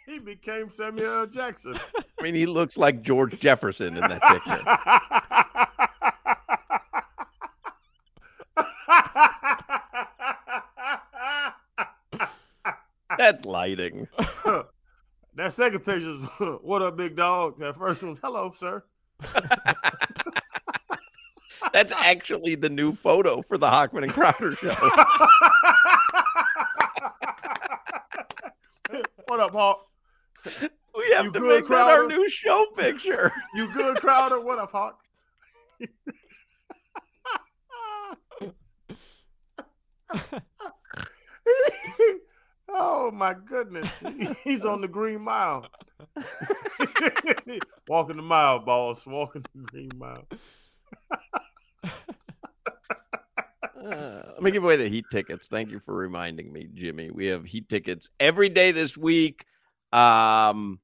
he 0.06 0.20
became 0.20 0.70
Samuel 0.70 1.14
L. 1.20 1.28
Jackson. 1.28 1.76
I 2.18 2.24
mean, 2.24 2.34
he 2.34 2.46
looks 2.46 2.78
like 2.78 3.02
George 3.02 3.42
Jefferson 3.42 3.98
in 3.98 4.02
that 4.08 4.22
picture. 4.22 5.43
That's 13.18 13.46
lighting. 13.46 14.08
that 15.36 15.54
second 15.54 15.80
picture 15.80 16.10
is 16.10 16.22
what 16.62 16.82
up, 16.82 16.98
big 16.98 17.16
dog? 17.16 17.60
That 17.60 17.76
first 17.76 18.04
one's 18.04 18.20
hello, 18.20 18.52
sir. 18.56 18.84
That's 21.72 21.94
actually 21.94 22.56
the 22.56 22.70
new 22.70 22.94
photo 22.94 23.42
for 23.42 23.58
the 23.58 23.68
Hochman 23.68 24.04
and 24.04 24.14
Crowder 24.14 24.56
show. 24.56 24.76
what 29.28 29.40
up, 29.40 29.52
Hawk? 29.52 29.88
We 30.96 31.12
have 31.14 31.26
You 31.26 31.32
to 31.32 31.40
good, 31.40 31.62
make 31.62 31.70
that 31.70 31.90
our 31.90 32.06
new 32.06 32.30
show 32.30 32.68
picture. 32.76 33.32
You 33.56 33.74
good, 33.74 33.98
Crowder? 33.98 34.40
What 34.42 34.60
up, 34.60 34.72
Hawk? 34.72 35.00
Oh 42.74 43.12
my 43.12 43.34
goodness. 43.34 43.90
He's 44.44 44.66
on 44.66 44.82
the 44.82 44.88
green 44.88 45.22
mile. 45.22 45.68
Walking 47.88 48.18
the 48.18 48.22
mile, 48.22 48.60
boss. 48.60 49.06
Walking 49.06 49.46
the 49.56 49.62
green 49.64 49.92
mile. 49.98 50.28
Uh, 53.86 54.22
let 54.34 54.42
me 54.42 54.52
give 54.52 54.64
away 54.64 54.78
the 54.78 54.88
heat 54.88 55.06
tickets. 55.12 55.48
Thank 55.48 55.70
you 55.70 55.80
for 55.80 55.94
reminding 55.94 56.54
me, 56.54 56.68
Jimmy. 56.74 57.12
We 57.12 57.26
have 57.28 57.44
heat 57.46 57.68
tickets 57.68 58.10
every 58.20 58.50
day 58.50 58.72
this 58.72 58.98
week. 58.98 59.46
Um, 59.92 60.80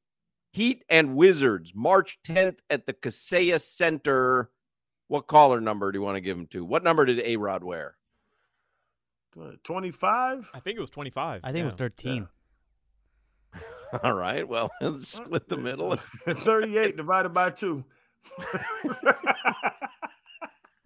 Heat 0.51 0.83
and 0.89 1.15
Wizards, 1.15 1.73
March 1.75 2.19
10th 2.25 2.57
at 2.69 2.85
the 2.85 2.93
Kaseya 2.93 3.61
Center. 3.61 4.49
What 5.07 5.27
caller 5.27 5.61
number 5.61 5.91
do 5.91 5.99
you 5.99 6.03
want 6.03 6.15
to 6.15 6.21
give 6.21 6.37
them 6.37 6.47
to? 6.47 6.65
What 6.65 6.83
number 6.83 7.05
did 7.05 7.19
A 7.19 7.37
Rod 7.37 7.63
wear? 7.63 7.95
25? 9.63 10.51
I 10.53 10.59
think 10.59 10.77
it 10.77 10.81
was 10.81 10.89
25. 10.89 11.41
I 11.43 11.51
think 11.51 11.61
it 11.61 11.65
was 11.65 11.73
yeah. 11.73 11.77
13. 11.77 12.27
All 14.03 14.13
right. 14.13 14.47
Well, 14.47 14.71
split 14.99 15.47
the 15.49 15.57
middle. 15.57 15.93
Uh, 15.93 15.97
38 16.33 16.97
divided 16.97 17.29
by 17.29 17.49
2. 17.49 17.83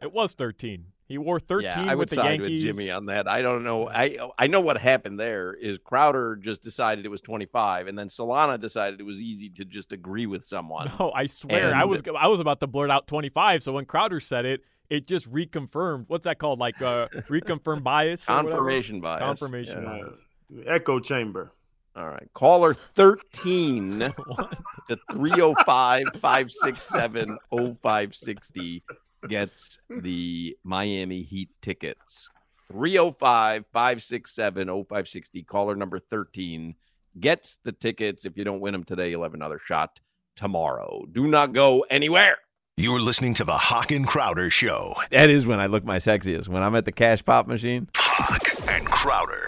It 0.01 0.11
was 0.11 0.33
13. 0.33 0.87
He 1.05 1.17
wore 1.17 1.39
13 1.39 1.69
yeah, 1.69 1.91
I 1.91 1.95
would 1.95 1.99
with 1.99 2.09
the 2.09 2.15
side 2.15 2.41
Yankees. 2.41 2.65
with 2.65 2.75
Jimmy 2.75 2.91
on 2.91 3.05
that. 3.07 3.27
I 3.27 3.41
don't 3.41 3.63
know. 3.63 3.89
I 3.89 4.17
I 4.37 4.47
know 4.47 4.61
what 4.61 4.77
happened 4.77 5.19
there 5.19 5.53
is 5.53 5.77
Crowder 5.77 6.37
just 6.37 6.61
decided 6.61 7.05
it 7.05 7.09
was 7.09 7.21
25, 7.21 7.87
and 7.87 7.97
then 7.97 8.07
Solana 8.07 8.59
decided 8.59 8.99
it 8.99 9.03
was 9.03 9.21
easy 9.21 9.49
to 9.49 9.65
just 9.65 9.91
agree 9.91 10.25
with 10.25 10.43
someone. 10.43 10.91
No, 10.99 11.11
I 11.13 11.27
swear, 11.27 11.75
I 11.75 11.83
was 11.83 12.01
I 12.17 12.27
was 12.27 12.39
about 12.39 12.61
to 12.61 12.67
blurt 12.67 12.89
out 12.89 13.07
25. 13.07 13.63
So 13.63 13.73
when 13.73 13.85
Crowder 13.85 14.19
said 14.19 14.45
it, 14.45 14.61
it 14.93 15.07
just 15.07 15.31
reconfirmed. 15.31 16.05
What's 16.07 16.25
that 16.25 16.37
called? 16.37 16.59
Like 16.59 16.79
uh, 16.81 17.07
reconfirm 17.27 17.81
bias? 17.83 18.25
Confirmation 18.25 19.01
bias. 19.01 19.21
Confirmation 19.21 19.81
Yeah. 19.81 19.89
bias. 20.03 20.19
Echo 20.67 20.99
chamber. 20.99 21.51
All 21.95 22.07
right. 22.07 22.27
Caller 22.33 22.75
13 22.75 23.99
to 24.87 24.99
305 25.11 26.03
567 26.21 27.37
0560 27.49 28.83
gets 29.27 29.79
the 29.89 30.55
Miami 30.63 31.23
Heat 31.23 31.49
tickets. 31.61 32.29
305 32.71 33.65
567 33.73 34.67
0560. 34.67 35.43
Caller 35.43 35.75
number 35.75 35.97
13 35.97 36.75
gets 37.19 37.57
the 37.63 37.71
tickets. 37.71 38.25
If 38.25 38.37
you 38.37 38.43
don't 38.43 38.59
win 38.59 38.73
them 38.73 38.83
today, 38.83 39.09
you'll 39.09 39.23
have 39.23 39.33
another 39.33 39.59
shot 39.59 39.99
tomorrow. 40.35 41.03
Do 41.11 41.25
not 41.27 41.53
go 41.53 41.85
anywhere. 41.89 42.37
You're 42.75 43.01
listening 43.01 43.35
to 43.35 43.43
the 43.43 43.55
Hawk 43.55 43.91
and 43.91 44.07
Crowder 44.07 44.49
Show. 44.49 44.95
That 45.11 45.29
is 45.29 45.45
when 45.45 45.59
I 45.59 45.67
look 45.67 45.85
my 45.85 45.97
sexiest. 45.97 46.47
When 46.47 46.63
I'm 46.63 46.73
at 46.73 46.85
the 46.85 46.91
cash 46.91 47.23
pop 47.23 47.45
machine. 47.45 47.87
Hawk 47.95 48.67
and 48.67 48.83
Crowder. 48.87 49.47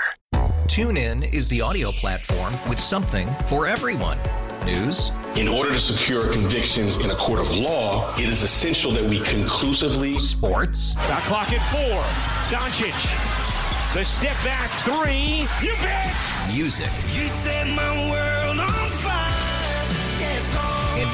TuneIn 0.67 1.33
is 1.33 1.47
the 1.47 1.59
audio 1.59 1.91
platform 1.91 2.53
with 2.69 2.79
something 2.79 3.27
for 3.47 3.65
everyone. 3.65 4.19
News. 4.63 5.11
In 5.35 5.47
order 5.47 5.71
to 5.71 5.79
secure 5.79 6.31
convictions 6.31 6.97
in 6.97 7.09
a 7.09 7.15
court 7.15 7.39
of 7.39 7.51
law, 7.55 8.15
it 8.15 8.29
is 8.29 8.43
essential 8.43 8.91
that 8.91 9.03
we 9.03 9.19
conclusively. 9.21 10.19
Sports. 10.19 10.93
Got 10.93 11.23
clock 11.23 11.51
at 11.51 11.63
four. 11.71 12.03
Doncic. 12.55 12.93
The 13.95 14.05
step 14.05 14.35
back 14.43 14.69
three. 14.83 15.47
You 15.67 15.73
bet. 15.81 16.15
Music. 16.53 16.91
You 17.15 17.27
set 17.27 17.67
my 17.69 18.11
world 18.11 18.34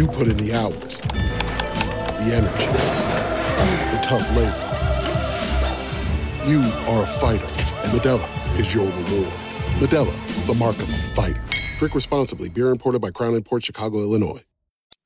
You 0.00 0.06
put 0.06 0.28
in 0.28 0.38
the 0.38 0.54
hours, 0.54 1.02
the 1.02 2.32
energy, 2.32 2.66
the 3.94 4.00
tough 4.02 4.26
labor. 4.34 4.56
You 6.48 6.62
are 6.90 7.02
a 7.02 7.06
fighter, 7.06 7.44
and 7.44 7.92
Modelo 7.92 8.58
is 8.58 8.72
your 8.72 8.86
reward. 8.86 9.34
Modelo, 9.78 10.46
the 10.46 10.54
mark 10.54 10.76
of 10.76 10.88
a 10.88 10.96
fighter. 10.96 11.44
Drink 11.78 11.94
responsibly. 11.94 12.48
Beer 12.48 12.70
imported 12.70 13.02
by 13.02 13.10
Crown 13.10 13.38
Port 13.42 13.62
Chicago, 13.62 13.98
Illinois. 13.98 14.42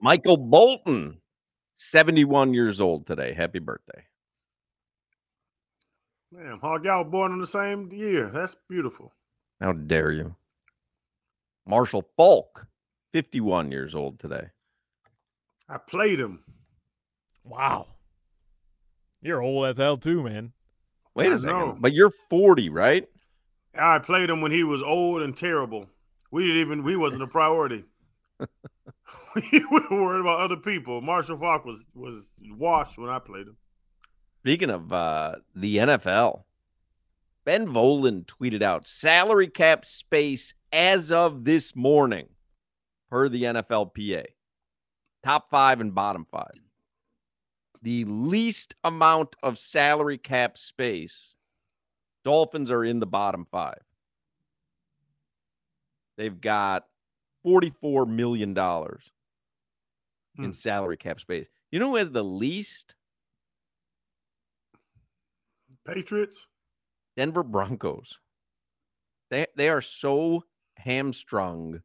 Michael 0.01 0.37
Bolton, 0.37 1.21
71 1.75 2.55
years 2.55 2.81
old 2.81 3.05
today. 3.05 3.35
Happy 3.35 3.59
birthday. 3.59 4.05
Man, 6.31 6.61
Hog 6.63 6.85
Y'all 6.85 7.03
born 7.03 7.33
in 7.33 7.41
the 7.41 7.49
same 7.49 7.91
year. 7.91 8.31
That's 8.33 8.55
beautiful. 8.71 9.13
How 9.61 9.73
dare 9.73 10.13
you? 10.13 10.37
Marshall 11.67 12.05
Faulk, 12.17 12.69
51 13.13 13.73
years 13.73 13.97
old 13.97 14.21
today. 14.21 14.51
I 15.69 15.79
played 15.79 16.21
him. 16.21 16.41
Wow. 17.45 17.87
You're 19.23 19.43
old 19.43 19.67
as 19.67 19.79
hell 19.79 19.97
too, 19.97 20.23
man. 20.23 20.53
Wait 21.15 21.31
I 21.31 21.35
a 21.35 21.39
second. 21.39 21.59
know. 21.59 21.77
But 21.79 21.95
you're 21.95 22.13
40, 22.31 22.69
right? 22.69 23.07
I 23.79 23.99
played 23.99 24.31
him 24.31 24.41
when 24.41 24.53
he 24.53 24.65
was 24.65 24.83
old 24.83 25.23
and 25.23 25.37
terrible. 25.37 25.89
We 26.31 26.47
didn't 26.47 26.61
even 26.61 26.83
we 26.83 26.97
wasn't 26.97 27.23
a 27.23 27.27
priority. 27.27 27.85
we 28.41 29.65
were 29.71 29.83
worried 29.91 30.21
about 30.21 30.41
other 30.41 30.57
people. 30.57 31.01
Marshall 31.01 31.39
Faulk 31.39 31.65
was 31.65 31.87
was 31.95 32.35
washed 32.51 32.99
when 32.99 33.11
I 33.11 33.19
played 33.19 33.47
him. 33.47 33.57
Speaking 34.41 34.71
of 34.71 34.93
uh, 34.93 35.37
the 35.55 35.79
NFL, 35.79 36.43
Ben 37.45 37.67
Volin 37.67 38.27
tweeted 38.27 38.63
out 38.63 38.87
salary 38.87 39.49
cap 39.49 39.85
space 39.85 40.55
as 40.73 41.11
of 41.11 41.45
this 41.45 41.75
morning 41.75 42.29
per 43.09 43.29
the 43.29 43.45
NFLPA. 43.45 44.27
Top 45.25 45.49
five 45.51 45.81
and 45.81 45.95
bottom 45.95 46.25
five. 46.25 46.53
The 47.83 48.05
least 48.05 48.75
amount 48.85 49.37
of 49.43 49.59
salary 49.59 50.19
cap 50.19 50.57
space, 50.59 51.35
Dolphins 52.25 52.71
are 52.71 52.85
in 52.85 53.01
the 53.01 53.07
bottom 53.07 53.45
five. 53.45 53.83
They've 56.17 56.41
got 56.41 56.85
$44 57.47 58.07
million 58.09 58.51
in 58.57 58.97
Hmm. 60.37 60.53
salary 60.53 60.97
cap 60.97 61.21
space. 61.21 61.47
You 61.71 61.79
know 61.81 61.91
who 61.91 61.97
has 61.97 62.11
the 62.11 62.25
least? 62.25 62.95
Patriots. 65.87 66.49
Denver 67.17 67.43
Broncos. 67.43 68.19
They 69.31 69.47
they 69.57 69.69
are 69.69 69.81
so 69.81 70.45
hamstrung 70.77 71.83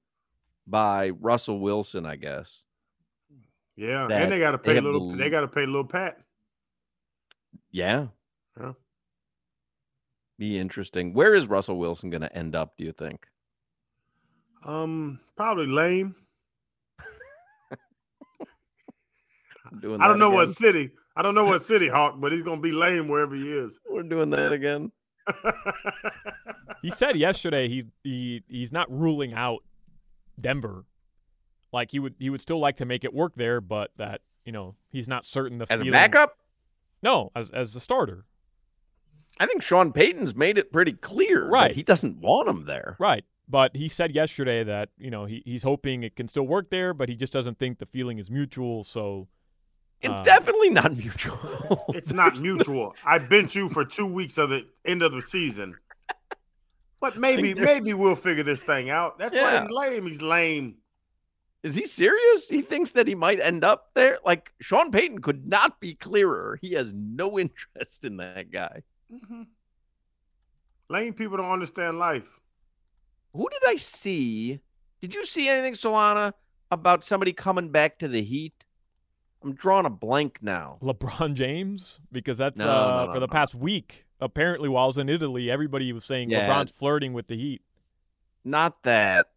by 0.67 1.09
Russell 1.11 1.59
Wilson, 1.59 2.05
I 2.05 2.15
guess. 2.15 2.63
Yeah, 3.79 4.07
and 4.11 4.31
they 4.31 4.39
got 4.39 4.51
to 4.51 4.57
pay 4.57 4.75
have 4.75 4.83
little. 4.83 5.11
the- 5.11 5.17
They 5.17 5.29
got 5.29 5.41
to 5.41 5.47
pay 5.47 5.63
a 5.63 5.65
little 5.65 5.85
Pat. 5.85 6.19
Yeah, 7.71 8.07
Yeah. 8.59 8.73
be 10.37 10.57
interesting. 10.59 11.13
Where 11.13 11.33
is 11.33 11.47
Russell 11.47 11.77
Wilson 11.79 12.09
going 12.09 12.23
to 12.23 12.35
end 12.35 12.55
up? 12.55 12.75
Do 12.77 12.83
you 12.83 12.91
think? 12.91 13.25
Um, 14.65 15.21
probably 15.37 15.67
lame. 15.67 16.13
Doing 19.81 20.01
I 20.01 20.07
don't 20.07 20.19
that 20.19 20.25
know 20.25 20.31
what 20.31 20.49
city. 20.49 20.91
I 21.15 21.21
don't 21.21 21.35
know 21.35 21.45
what 21.45 21.63
city, 21.71 21.87
Hawk, 21.87 22.15
but 22.19 22.31
he's 22.33 22.41
gonna 22.41 22.59
be 22.59 22.71
lame 22.71 23.07
wherever 23.07 23.35
he 23.35 23.49
is. 23.49 23.79
We're 23.89 24.03
doing 24.03 24.29
that 24.31 24.51
again. 24.51 24.91
He 26.81 26.89
said 26.89 27.15
yesterday 27.15 27.69
he 27.69 27.85
he 28.03 28.43
he's 28.47 28.71
not 28.73 28.91
ruling 28.91 29.33
out 29.33 29.59
Denver. 30.41 30.85
Like 31.71 31.91
he 31.91 31.99
would 31.99 32.15
he 32.19 32.29
would 32.29 32.41
still 32.41 32.59
like 32.59 32.75
to 32.77 32.85
make 32.85 33.03
it 33.03 33.13
work 33.13 33.33
there, 33.35 33.61
but 33.61 33.91
that 33.97 34.21
you 34.45 34.51
know 34.51 34.75
he's 34.89 35.07
not 35.07 35.25
certain 35.25 35.57
the 35.59 35.65
As 35.71 35.81
a 35.81 35.83
feeling- 35.83 35.91
backup, 35.91 36.37
No, 37.03 37.31
as 37.35 37.51
as 37.51 37.75
a 37.75 37.79
starter. 37.79 38.25
I 39.39 39.45
think 39.45 39.61
Sean 39.61 39.93
Payton's 39.93 40.35
made 40.35 40.57
it 40.57 40.71
pretty 40.71 40.91
clear 40.93 41.41
that 41.45 41.49
Right. 41.49 41.71
he 41.75 41.83
doesn't 41.83 42.17
want 42.19 42.49
him 42.49 42.65
there. 42.65 42.97
Right. 42.99 43.23
But 43.47 43.75
he 43.75 43.87
said 43.87 44.13
yesterday 44.13 44.63
that, 44.65 44.89
you 44.97 45.09
know, 45.09 45.25
he, 45.25 45.41
he's 45.45 45.63
hoping 45.63 46.03
it 46.03 46.15
can 46.15 46.27
still 46.27 46.45
work 46.45 46.69
there, 46.69 46.93
but 46.93 47.07
he 47.09 47.15
just 47.15 47.31
doesn't 47.31 47.57
think 47.57 47.79
the 47.79 47.85
feeling 47.85 48.17
is 48.19 48.29
mutual. 48.29 48.83
So 48.83 49.27
It's 50.01 50.13
uh, 50.13 50.23
definitely 50.23 50.71
not 50.71 50.95
mutual. 50.95 51.85
It's 51.95 52.11
not 52.11 52.37
mutual. 52.39 52.95
I 53.05 53.19
bench 53.19 53.55
you 53.55 53.69
for 53.69 53.85
two 53.85 54.05
weeks 54.05 54.37
of 54.37 54.49
the 54.49 54.67
end 54.83 55.03
of 55.03 55.11
the 55.13 55.21
season. 55.21 55.75
But 56.99 57.15
maybe, 57.25 57.53
maybe 57.53 57.93
we'll 57.93 58.15
figure 58.15 58.43
this 58.43 58.61
thing 58.61 58.89
out. 58.89 59.17
That's 59.19 59.33
why 59.33 59.61
he's 59.61 59.69
lame. 59.71 60.05
He's 60.07 60.21
lame. 60.21 60.75
Is 61.63 61.75
he 61.75 61.85
serious? 61.85 62.47
He 62.47 62.61
thinks 62.61 62.91
that 62.91 63.07
he 63.07 63.15
might 63.15 63.39
end 63.41 63.63
up 63.65 63.89
there? 63.93 64.19
Like 64.23 64.53
Sean 64.61 64.91
Payton 64.91 65.19
could 65.21 65.45
not 65.45 65.79
be 65.81 65.93
clearer. 65.93 66.57
He 66.61 66.73
has 66.73 66.93
no 66.93 67.37
interest 67.39 68.05
in 68.05 68.17
that 68.17 68.49
guy. 68.51 68.83
Mhm. 69.11 69.47
Lame 70.89 71.13
people 71.13 71.37
don't 71.37 71.51
understand 71.51 71.99
life. 71.99 72.39
Who 73.33 73.47
did 73.49 73.61
I 73.67 73.75
see? 73.75 74.59
Did 75.01 75.13
you 75.13 75.25
see 75.25 75.47
anything, 75.47 75.73
Solana, 75.73 76.33
about 76.71 77.03
somebody 77.03 77.31
coming 77.33 77.69
back 77.69 77.99
to 77.99 78.07
the 78.07 78.23
Heat? 78.23 78.53
I'm 79.43 79.53
drawing 79.53 79.85
a 79.85 79.89
blank 79.89 80.39
now. 80.41 80.77
LeBron 80.81 81.33
James, 81.35 81.99
because 82.11 82.37
that's 82.39 82.57
No, 82.57 82.67
uh, 82.67 82.87
no, 82.87 83.05
no, 83.05 83.13
for 83.13 83.19
the 83.19 83.27
no. 83.27 83.31
past 83.31 83.55
week. 83.55 84.05
Apparently, 84.19 84.67
while 84.67 84.83
I 84.85 84.87
was 84.87 84.97
in 84.97 85.07
Italy, 85.07 85.49
everybody 85.49 85.93
was 85.93 86.03
saying 86.03 86.29
Yeah. 86.31 86.47
LeBron's 86.49 86.71
flirting 86.71 87.13
with 87.13 87.27
the 87.27 87.37
Heat. 87.37 87.61
Not 88.43 88.83
that. 88.83 89.27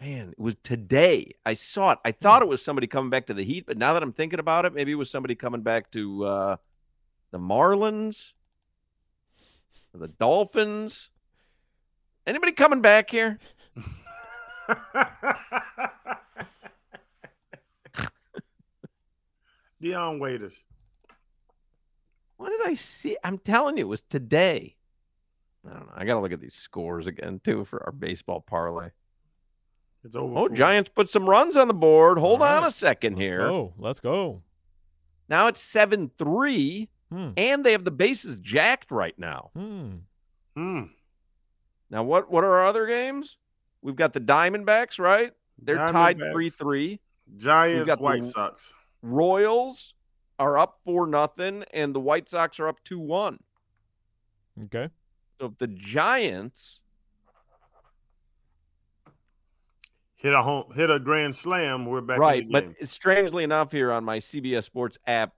Man, 0.00 0.30
it 0.30 0.38
was 0.38 0.56
today. 0.62 1.32
I 1.46 1.54
saw 1.54 1.92
it. 1.92 1.98
I 2.04 2.12
thought 2.12 2.42
it 2.42 2.48
was 2.48 2.62
somebody 2.62 2.86
coming 2.86 3.10
back 3.10 3.26
to 3.26 3.34
the 3.34 3.44
Heat, 3.44 3.64
but 3.66 3.78
now 3.78 3.94
that 3.94 4.02
I'm 4.02 4.12
thinking 4.12 4.40
about 4.40 4.64
it, 4.64 4.74
maybe 4.74 4.92
it 4.92 4.96
was 4.96 5.10
somebody 5.10 5.34
coming 5.34 5.62
back 5.62 5.90
to 5.92 6.24
uh, 6.24 6.56
the 7.30 7.38
Marlins, 7.38 8.32
the 9.94 10.08
Dolphins. 10.08 11.10
Anybody 12.26 12.52
coming 12.52 12.80
back 12.80 13.10
here? 13.10 13.38
Dion 19.80 20.18
Waiters. 20.18 20.64
What 22.36 22.50
did 22.50 22.66
I 22.66 22.74
see? 22.74 23.16
I'm 23.22 23.38
telling 23.38 23.76
you, 23.76 23.84
it 23.84 23.88
was 23.88 24.02
today. 24.02 24.76
I 25.68 25.72
don't 25.72 25.86
know. 25.86 25.92
I 25.94 26.04
got 26.04 26.14
to 26.14 26.20
look 26.20 26.32
at 26.32 26.40
these 26.40 26.54
scores 26.54 27.06
again, 27.06 27.40
too, 27.42 27.64
for 27.64 27.82
our 27.84 27.92
baseball 27.92 28.40
parlay. 28.40 28.90
It's 30.04 30.14
over. 30.16 30.38
Oh, 30.38 30.48
for- 30.48 30.54
Giants 30.54 30.90
put 30.94 31.08
some 31.08 31.28
runs 31.28 31.56
on 31.56 31.66
the 31.68 31.74
board. 31.74 32.18
Hold 32.18 32.42
All 32.42 32.48
on 32.48 32.64
a 32.64 32.70
second 32.70 33.16
here. 33.16 33.42
Oh, 33.42 33.72
let's 33.78 34.00
go. 34.00 34.42
Now 35.28 35.46
it's 35.46 35.60
7 35.60 36.10
3, 36.18 36.88
Hmm. 37.10 37.30
and 37.36 37.64
they 37.64 37.72
have 37.72 37.84
the 37.84 37.90
bases 37.90 38.36
jacked 38.38 38.90
right 38.90 39.18
now. 39.18 39.50
Hmm. 39.54 39.90
Hmm. 40.54 40.82
Now, 41.90 42.02
what, 42.04 42.30
what 42.30 42.44
are 42.44 42.56
our 42.58 42.64
other 42.66 42.86
games? 42.86 43.36
We've 43.82 43.96
got 43.96 44.12
the 44.12 44.20
Diamondbacks, 44.20 44.98
right? 44.98 45.32
They're 45.58 45.76
tied 45.76 46.18
3 46.18 46.50
3. 46.50 47.00
Giants, 47.38 47.86
got 47.86 48.00
White 48.00 48.22
the- 48.22 48.28
Sox. 48.30 48.74
Royals 49.02 49.94
are 50.38 50.58
up 50.58 50.80
four 50.84 51.06
nothing, 51.06 51.64
and 51.72 51.94
the 51.94 52.00
White 52.00 52.28
Sox 52.28 52.58
are 52.60 52.68
up 52.68 52.82
two 52.84 52.98
one. 52.98 53.38
Okay. 54.64 54.88
So 55.40 55.46
if 55.46 55.58
the 55.58 55.66
Giants 55.68 56.80
Hit 60.24 60.32
a 60.32 60.40
home, 60.40 60.72
hit 60.74 60.90
a 60.90 60.98
grand 60.98 61.36
slam. 61.36 61.84
We're 61.84 62.00
back. 62.00 62.18
right, 62.18 62.44
in 62.44 62.48
the 62.48 62.74
but 62.78 62.88
strangely 62.88 63.44
enough, 63.44 63.70
here 63.70 63.92
on 63.92 64.04
my 64.04 64.20
CBS 64.20 64.64
Sports 64.64 64.96
app, 65.06 65.34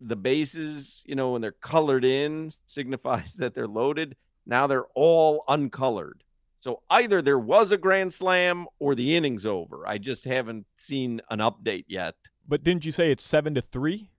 the 0.00 0.14
bases, 0.14 1.02
you 1.04 1.16
know, 1.16 1.32
when 1.32 1.42
they're 1.42 1.50
colored 1.50 2.04
in, 2.04 2.52
signifies 2.66 3.34
that 3.38 3.52
they're 3.52 3.66
loaded. 3.66 4.14
Now 4.46 4.68
they're 4.68 4.86
all 4.94 5.42
uncolored. 5.48 6.22
So 6.60 6.82
either 6.88 7.20
there 7.20 7.40
was 7.40 7.72
a 7.72 7.76
grand 7.76 8.14
slam 8.14 8.68
or 8.78 8.94
the 8.94 9.16
inning's 9.16 9.44
over. 9.44 9.82
I 9.88 9.98
just 9.98 10.24
haven't 10.24 10.66
seen 10.76 11.20
an 11.28 11.40
update 11.40 11.86
yet. 11.88 12.14
But 12.46 12.62
didn't 12.62 12.84
you 12.84 12.92
say 12.92 13.10
it's 13.10 13.24
seven 13.24 13.54
to 13.54 13.60
three? 13.60 14.10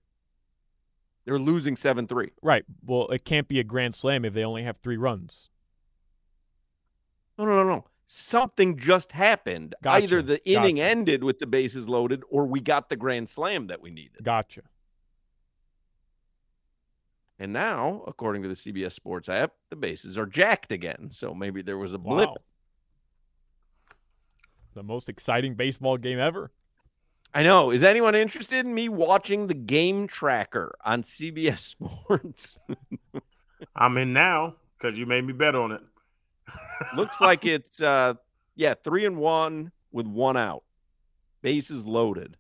They're 1.24 1.40
losing 1.40 1.78
seven 1.78 2.08
three. 2.08 2.32
Right. 2.42 2.66
Well, 2.86 3.08
it 3.08 3.24
can't 3.24 3.48
be 3.48 3.62
a 3.62 3.64
grand 3.64 3.96
slam 3.96 4.26
if 4.26 4.34
they 4.34 4.44
only 4.44 4.64
have 4.64 4.80
three 4.80 4.98
runs. 4.98 5.50
No, 7.38 7.46
no, 7.46 7.64
no, 7.64 7.64
no. 7.64 7.86
Something 8.08 8.78
just 8.78 9.12
happened. 9.12 9.76
Gotcha, 9.84 10.04
Either 10.04 10.22
the 10.22 10.50
inning 10.50 10.78
gotcha. 10.78 10.88
ended 10.88 11.24
with 11.24 11.40
the 11.40 11.46
bases 11.48 11.90
loaded 11.90 12.24
or 12.30 12.46
we 12.46 12.62
got 12.62 12.90
the 12.90 12.96
grand 12.96 13.28
slam 13.30 13.68
that 13.68 13.82
we 13.82 13.92
needed. 13.92 14.24
Gotcha. 14.24 14.62
And 17.40 17.54
now, 17.54 18.04
according 18.08 18.44
to 18.44 18.50
the 18.50 18.56
CBS 18.56 18.94
Sports 18.94 19.30
app, 19.30 19.52
the 19.70 19.76
bases 19.76 20.18
are 20.18 20.26
jacked 20.26 20.72
again. 20.72 21.10
So 21.12 21.34
maybe 21.34 21.62
there 21.62 21.78
was 21.78 21.94
a 21.94 22.00
blip. 22.00 22.30
Wow. 22.30 22.38
The 24.74 24.84
most 24.84 25.10
exciting 25.10 25.56
baseball 25.56 25.98
game 25.98 26.20
ever. 26.20 26.52
I 27.34 27.44
know. 27.44 27.72
Is 27.72 27.84
anyone 27.84 28.16
interested 28.16 28.66
in 28.66 28.74
me 28.74 28.90
watching 28.90 29.48
the 29.48 29.54
game 29.54 30.08
tracker 30.08 30.76
on 30.84 31.04
CBS 31.04 31.60
Sports? 31.60 32.58
I'm 33.76 33.98
in 33.98 34.14
now 34.14 34.56
because 34.80 34.98
you 34.98 35.06
made 35.06 35.26
me 35.26 35.34
bet 35.34 35.56
on 35.56 35.74
it. 35.74 35.82
Looks 36.96 37.22
like 37.22 37.46
it's 37.46 37.82
uh 37.82 38.16
yeah, 38.56 38.74
3 38.84 39.06
and 39.06 39.18
1 39.18 39.72
with 39.92 40.08
one 40.08 40.36
out. 40.36 40.64
Bases 41.42 41.86
loaded. 41.86 42.36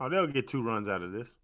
Oh, 0.00 0.08
they'll 0.08 0.26
get 0.26 0.48
two 0.48 0.62
runs 0.62 0.88
out 0.88 1.02
of 1.02 1.12
this. 1.12 1.36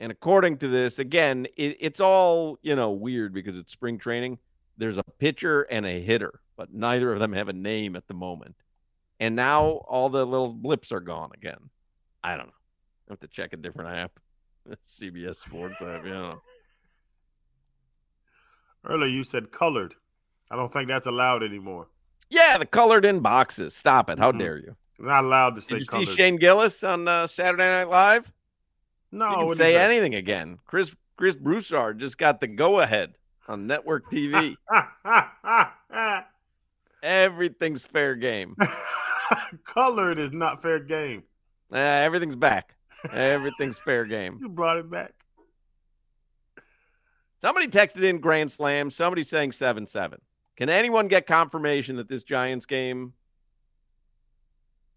And 0.00 0.12
according 0.12 0.58
to 0.58 0.68
this, 0.68 0.98
again, 0.98 1.46
it, 1.56 1.76
it's 1.80 2.00
all, 2.00 2.58
you 2.62 2.76
know, 2.76 2.90
weird 2.90 3.32
because 3.32 3.58
it's 3.58 3.72
spring 3.72 3.98
training. 3.98 4.38
There's 4.76 4.98
a 4.98 5.02
pitcher 5.18 5.62
and 5.62 5.84
a 5.84 6.00
hitter, 6.00 6.40
but 6.56 6.72
neither 6.72 7.12
of 7.12 7.18
them 7.18 7.32
have 7.32 7.48
a 7.48 7.52
name 7.52 7.96
at 7.96 8.06
the 8.06 8.14
moment. 8.14 8.54
And 9.18 9.34
now 9.34 9.82
all 9.88 10.08
the 10.08 10.24
little 10.24 10.52
blips 10.52 10.92
are 10.92 11.00
gone 11.00 11.30
again. 11.34 11.70
I 12.22 12.36
don't 12.36 12.46
know. 12.46 12.52
I 13.08 13.12
have 13.12 13.20
to 13.20 13.28
check 13.28 13.52
a 13.52 13.56
different 13.56 13.96
app. 13.96 14.12
CBS 14.86 15.36
Sports 15.36 15.80
app, 15.80 16.04
you 16.04 16.10
know. 16.12 16.40
Earlier 18.84 19.10
you 19.10 19.24
said 19.24 19.50
colored. 19.50 19.96
I 20.50 20.56
don't 20.56 20.72
think 20.72 20.88
that's 20.88 21.06
allowed 21.06 21.42
anymore. 21.42 21.88
Yeah, 22.30 22.58
the 22.58 22.66
colored 22.66 23.04
in 23.04 23.20
boxes. 23.20 23.74
Stop 23.74 24.08
it. 24.10 24.18
How 24.18 24.32
Mhm. 24.32 24.38
dare 24.38 24.58
you? 24.58 24.76
Not 24.98 25.24
allowed 25.24 25.54
to 25.54 25.60
say 25.60 25.76
Did 25.76 25.80
you 25.82 25.86
colored. 25.86 26.08
see 26.08 26.14
Shane 26.16 26.36
Gillis 26.36 26.82
on 26.84 27.06
uh, 27.08 27.26
Saturday 27.26 27.64
Night 27.64 27.88
Live? 27.88 28.32
no, 29.12 29.52
say 29.54 29.76
anything 29.76 30.14
again. 30.14 30.58
Chris 30.66 30.94
Chris 31.16 31.34
Broussard 31.34 31.98
just 31.98 32.18
got 32.18 32.40
the 32.40 32.46
go 32.46 32.80
ahead 32.80 33.14
on 33.48 33.66
network 33.66 34.10
TV. 34.10 34.56
Everything's 37.02 37.84
fair 37.84 38.14
game. 38.16 38.56
colored 39.64 40.18
is 40.18 40.32
not 40.32 40.62
fair 40.62 40.80
game. 40.80 41.22
Uh, 41.72 41.76
everything's 41.76 42.36
back. 42.36 42.74
Everything's 43.12 43.78
fair 43.78 44.04
game. 44.04 44.38
You 44.42 44.48
brought 44.48 44.78
it 44.78 44.90
back. 44.90 45.12
Somebody 47.40 47.68
texted 47.68 48.02
in 48.02 48.18
Grand 48.18 48.50
Slam. 48.50 48.90
Somebody 48.90 49.22
saying 49.22 49.52
7 49.52 49.86
7. 49.86 50.20
Can 50.58 50.68
anyone 50.68 51.06
get 51.06 51.28
confirmation 51.28 51.96
that 51.96 52.08
this 52.08 52.24
Giants 52.24 52.66
game? 52.66 53.12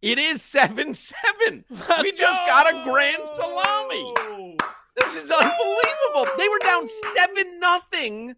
It 0.01 0.17
is 0.17 0.41
7 0.41 0.95
7. 0.95 1.65
We 2.01 2.11
just 2.13 2.39
got 2.47 2.67
a 2.67 2.83
grand 2.83 3.21
salami. 3.35 4.57
This 4.97 5.13
is 5.13 5.29
unbelievable. 5.29 6.35
They 6.39 6.49
were 6.49 6.57
down 6.63 6.87
7 6.87 7.59
nothing 7.59 8.35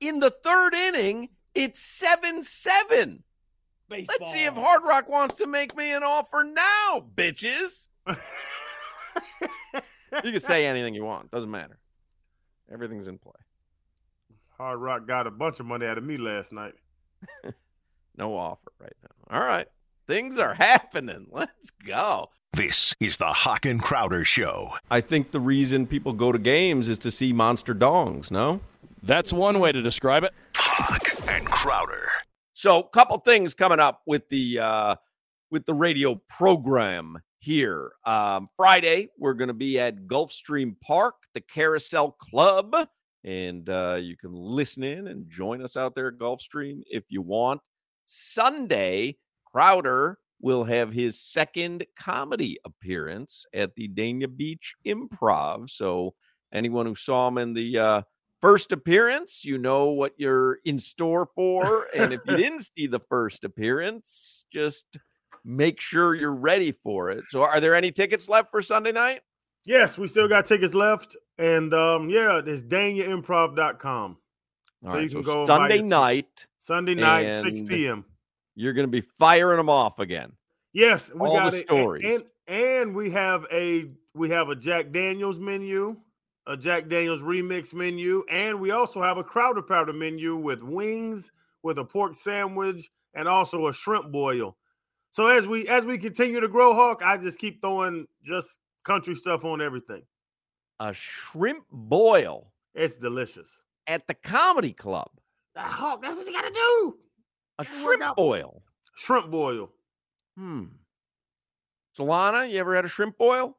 in 0.00 0.20
the 0.20 0.30
third 0.30 0.74
inning. 0.74 1.30
It's 1.54 1.80
7 1.80 2.42
7. 2.42 3.22
Let's 3.88 4.30
see 4.30 4.44
if 4.44 4.52
Hard 4.52 4.82
Rock 4.84 5.08
wants 5.08 5.36
to 5.36 5.46
make 5.46 5.74
me 5.74 5.94
an 5.94 6.02
offer 6.02 6.44
now, 6.44 7.06
bitches. 7.14 7.88
you 8.06 8.16
can 10.12 10.40
say 10.40 10.66
anything 10.66 10.94
you 10.94 11.04
want. 11.04 11.30
Doesn't 11.30 11.50
matter. 11.50 11.78
Everything's 12.70 13.08
in 13.08 13.16
play. 13.16 13.32
Hard 14.58 14.80
Rock 14.80 15.06
got 15.06 15.26
a 15.26 15.30
bunch 15.30 15.60
of 15.60 15.66
money 15.66 15.86
out 15.86 15.98
of 15.98 16.04
me 16.04 16.16
last 16.16 16.52
night. 16.52 16.74
No 18.18 18.36
offer 18.36 18.72
right 18.80 18.94
now. 19.02 19.36
All 19.38 19.44
right. 19.44 19.68
Things 20.06 20.38
are 20.38 20.54
happening. 20.54 21.26
Let's 21.32 21.70
go. 21.70 22.30
This 22.52 22.94
is 22.98 23.18
the 23.18 23.26
Hawk 23.26 23.66
and 23.66 23.82
Crowder 23.82 24.24
Show. 24.24 24.70
I 24.90 25.02
think 25.02 25.30
the 25.30 25.40
reason 25.40 25.86
people 25.86 26.14
go 26.14 26.32
to 26.32 26.38
games 26.38 26.88
is 26.88 26.98
to 27.00 27.10
see 27.10 27.34
monster 27.34 27.74
dongs, 27.74 28.30
no? 28.30 28.60
That's 29.02 29.32
one 29.32 29.60
way 29.60 29.72
to 29.72 29.82
describe 29.82 30.24
it. 30.24 30.32
Hawk 30.54 31.28
and 31.28 31.44
Crowder. 31.46 32.08
So, 32.54 32.82
couple 32.82 33.18
things 33.18 33.52
coming 33.52 33.80
up 33.80 34.00
with 34.06 34.26
the 34.30 34.60
uh 34.60 34.96
with 35.50 35.66
the 35.66 35.74
radio 35.74 36.14
program 36.30 37.18
here. 37.38 37.92
Um 38.06 38.48
Friday, 38.56 39.10
we're 39.18 39.34
going 39.34 39.48
to 39.48 39.54
be 39.54 39.78
at 39.78 40.06
Gulfstream 40.06 40.80
Park, 40.80 41.16
the 41.34 41.42
Carousel 41.42 42.12
Club, 42.12 42.74
and 43.26 43.68
uh 43.68 43.98
you 44.00 44.16
can 44.16 44.32
listen 44.32 44.82
in 44.84 45.08
and 45.08 45.28
join 45.28 45.60
us 45.60 45.76
out 45.76 45.94
there 45.94 46.08
at 46.08 46.18
Gulfstream 46.18 46.82
if 46.90 47.04
you 47.08 47.20
want. 47.20 47.60
Sunday, 48.06 49.16
Crowder 49.44 50.18
will 50.40 50.64
have 50.64 50.92
his 50.92 51.20
second 51.20 51.84
comedy 51.98 52.58
appearance 52.64 53.44
at 53.52 53.74
the 53.74 53.88
Dania 53.88 54.34
Beach 54.34 54.74
Improv. 54.86 55.68
So, 55.68 56.14
anyone 56.52 56.86
who 56.86 56.94
saw 56.94 57.28
him 57.28 57.38
in 57.38 57.52
the 57.52 57.78
uh 57.78 58.02
first 58.40 58.70
appearance, 58.72 59.44
you 59.44 59.58
know 59.58 59.86
what 59.86 60.12
you're 60.18 60.58
in 60.64 60.78
store 60.78 61.28
for. 61.34 61.88
And 61.94 62.12
if 62.12 62.20
you 62.26 62.36
didn't 62.36 62.62
see 62.62 62.86
the 62.86 63.00
first 63.08 63.44
appearance, 63.44 64.44
just 64.52 64.98
make 65.44 65.80
sure 65.80 66.14
you're 66.14 66.34
ready 66.34 66.70
for 66.70 67.10
it. 67.10 67.24
So, 67.30 67.42
are 67.42 67.60
there 67.60 67.74
any 67.74 67.90
tickets 67.90 68.28
left 68.28 68.50
for 68.50 68.62
Sunday 68.62 68.92
night? 68.92 69.22
Yes, 69.66 69.98
we 69.98 70.06
still 70.06 70.28
got 70.28 70.46
tickets 70.46 70.74
left. 70.74 71.16
And 71.38 71.74
um, 71.74 72.08
yeah, 72.08 72.40
it's 72.44 72.62
daniaimprov.com. 72.62 74.16
All 74.84 74.90
so 74.90 74.96
right, 74.96 75.02
you 75.02 75.08
can 75.10 75.24
so 75.24 75.34
go 75.34 75.46
Sunday 75.46 75.82
night. 75.82 76.46
Sunday 76.58 76.94
night, 76.94 77.40
6 77.42 77.60
p.m. 77.68 78.04
You're 78.54 78.72
going 78.72 78.86
to 78.86 78.90
be 78.90 79.02
firing 79.18 79.58
them 79.58 79.68
off 79.68 79.98
again. 79.98 80.32
Yes, 80.72 81.12
we 81.12 81.20
All 81.28 81.34
got 81.36 81.52
the 81.52 81.58
it. 81.58 81.60
And- 81.60 81.68
stories. 81.68 82.22
And, 82.48 82.56
and 82.58 82.94
we 82.94 83.10
have 83.10 83.44
a 83.52 83.90
we 84.14 84.30
have 84.30 84.48
a 84.48 84.56
Jack 84.56 84.92
Daniels 84.92 85.38
menu, 85.40 85.96
a 86.46 86.56
Jack 86.56 86.88
Daniels 86.88 87.20
remix 87.20 87.74
menu, 87.74 88.24
and 88.30 88.60
we 88.60 88.70
also 88.70 89.02
have 89.02 89.18
a 89.18 89.24
Crowder 89.24 89.62
Powder 89.62 89.92
menu 89.92 90.36
with 90.36 90.62
wings, 90.62 91.32
with 91.62 91.78
a 91.78 91.84
pork 91.84 92.14
sandwich, 92.14 92.88
and 93.14 93.26
also 93.28 93.66
a 93.66 93.72
shrimp 93.72 94.12
boil. 94.12 94.56
So 95.10 95.26
as 95.26 95.48
we 95.48 95.66
as 95.68 95.84
we 95.84 95.98
continue 95.98 96.38
to 96.40 96.48
grow, 96.48 96.72
Hawk, 96.72 97.02
I 97.04 97.16
just 97.16 97.38
keep 97.40 97.60
throwing 97.60 98.06
just 98.22 98.60
country 98.86 99.14
stuff 99.14 99.44
on 99.44 99.60
everything. 99.60 100.02
A 100.80 100.92
shrimp 100.94 101.64
boil 101.72 102.52
It's 102.74 102.96
delicious. 102.96 103.62
at 103.86 104.06
the 104.06 104.14
comedy 104.14 104.72
club. 104.72 105.10
Hawk, 105.56 106.02
that's 106.02 106.16
what 106.16 106.26
you 106.26 106.32
gotta 106.32 106.52
do. 106.52 106.96
A 107.58 107.64
Gotta 107.64 107.80
shrimp 107.80 108.02
out. 108.02 108.16
boil. 108.16 108.62
Shrimp 108.94 109.30
boil. 109.30 109.70
Hmm. 110.36 110.64
Solana, 111.98 112.50
you 112.50 112.58
ever 112.58 112.76
had 112.76 112.84
a 112.84 112.88
shrimp 112.88 113.16
boil? 113.16 113.56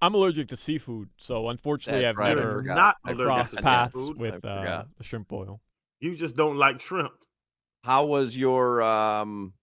I'm 0.00 0.14
allergic 0.14 0.48
to 0.48 0.56
seafood, 0.56 1.08
so 1.16 1.48
unfortunately, 1.48 2.02
That's 2.02 2.12
I've 2.16 2.18
right, 2.18 2.36
never. 2.36 2.62
Not 2.62 2.96
I 3.04 3.14
crossed 3.14 3.56
to 3.56 3.62
paths 3.62 3.94
seafood. 3.94 4.18
with 4.18 4.44
I 4.44 4.48
uh, 4.48 4.60
forgot. 4.60 4.88
the 4.98 5.04
shrimp 5.04 5.28
boil. 5.28 5.60
You 6.00 6.14
just 6.14 6.36
don't 6.36 6.56
like 6.56 6.80
shrimp. 6.80 7.12
How 7.82 8.04
was 8.04 8.36
your 8.36 8.82
um 8.82 9.54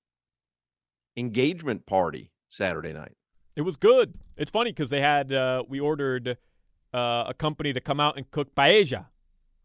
engagement 1.15 1.85
party 1.85 2.31
Saturday 2.49 2.93
night? 2.93 3.13
It 3.55 3.61
was 3.61 3.77
good. 3.77 4.15
It's 4.37 4.51
funny 4.51 4.71
because 4.71 4.89
they 4.89 5.01
had 5.01 5.31
uh, 5.31 5.63
we 5.67 5.79
ordered 5.79 6.37
uh, 6.93 7.25
a 7.27 7.33
company 7.33 7.73
to 7.73 7.79
come 7.81 7.99
out 7.99 8.17
and 8.17 8.29
cook 8.31 8.53
paella 8.55 9.05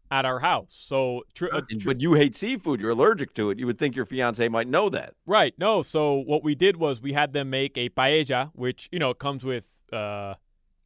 at 0.09 0.25
our 0.25 0.39
house. 0.39 0.75
So 0.87 1.23
tr- 1.33 1.47
uh, 1.53 1.61
And- 1.69 1.81
tr- 1.81 1.87
but 1.89 2.01
you 2.01 2.13
hate 2.13 2.35
seafood. 2.35 2.79
You're 2.79 2.91
allergic 2.91 3.33
to 3.35 3.49
it. 3.49 3.59
You 3.59 3.65
would 3.65 3.77
think 3.79 3.95
your 3.95 4.05
fiance 4.05 4.47
might 4.49 4.67
know 4.67 4.89
that. 4.89 5.13
Right. 5.25 5.53
No. 5.57 5.81
So 5.81 6.13
what 6.15 6.43
we 6.43 6.55
did 6.55 6.77
was 6.77 7.01
we 7.01 7.13
had 7.13 7.33
them 7.33 7.49
make 7.49 7.77
a 7.77 7.89
paella, 7.89 8.51
which 8.53 8.89
you 8.91 8.99
know 8.99 9.13
comes 9.13 9.43
with 9.43 9.77
uh, 9.91 10.35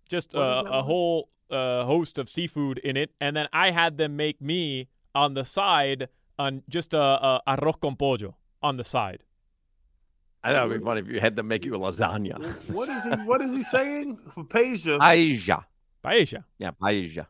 just 0.10 0.36
uh, 0.36 0.40
a 0.40 0.64
one? 0.72 0.84
whole 0.86 1.30
uh, 1.52 1.86
host 1.86 2.18
of 2.18 2.28
seafood 2.30 2.78
in 2.80 2.98
it, 2.98 3.12
and 3.22 3.36
then 3.36 3.48
I 3.54 3.72
had 3.72 3.98
them 3.98 4.16
make 4.16 4.42
me 4.42 4.88
on 5.14 5.34
the 5.36 5.46
side 5.46 6.10
on 6.38 6.64
just 6.68 6.94
a, 6.94 7.00
a 7.02 7.42
arroz 7.48 7.80
con 7.80 7.96
pollo 7.96 8.36
on 8.62 8.78
the 8.78 8.84
side. 8.84 9.24
I 10.46 10.54
thought 10.54 10.66
it'd 10.68 10.80
be 10.82 10.86
funny 10.86 11.02
if 11.02 11.08
you 11.08 11.20
had 11.20 11.36
them 11.36 11.48
make 11.48 11.66
you 11.66 11.74
a 11.76 11.80
lasagna. 11.80 12.38
What 12.70 12.88
is 12.90 13.04
he? 13.04 13.10
What 13.10 13.42
is 13.42 13.52
he 13.52 13.64
saying? 13.64 14.18
Paella. 14.38 15.00
Paella. 15.00 15.66
Paella. 16.04 16.44
Yeah, 16.60 16.72
paella. 16.72 17.26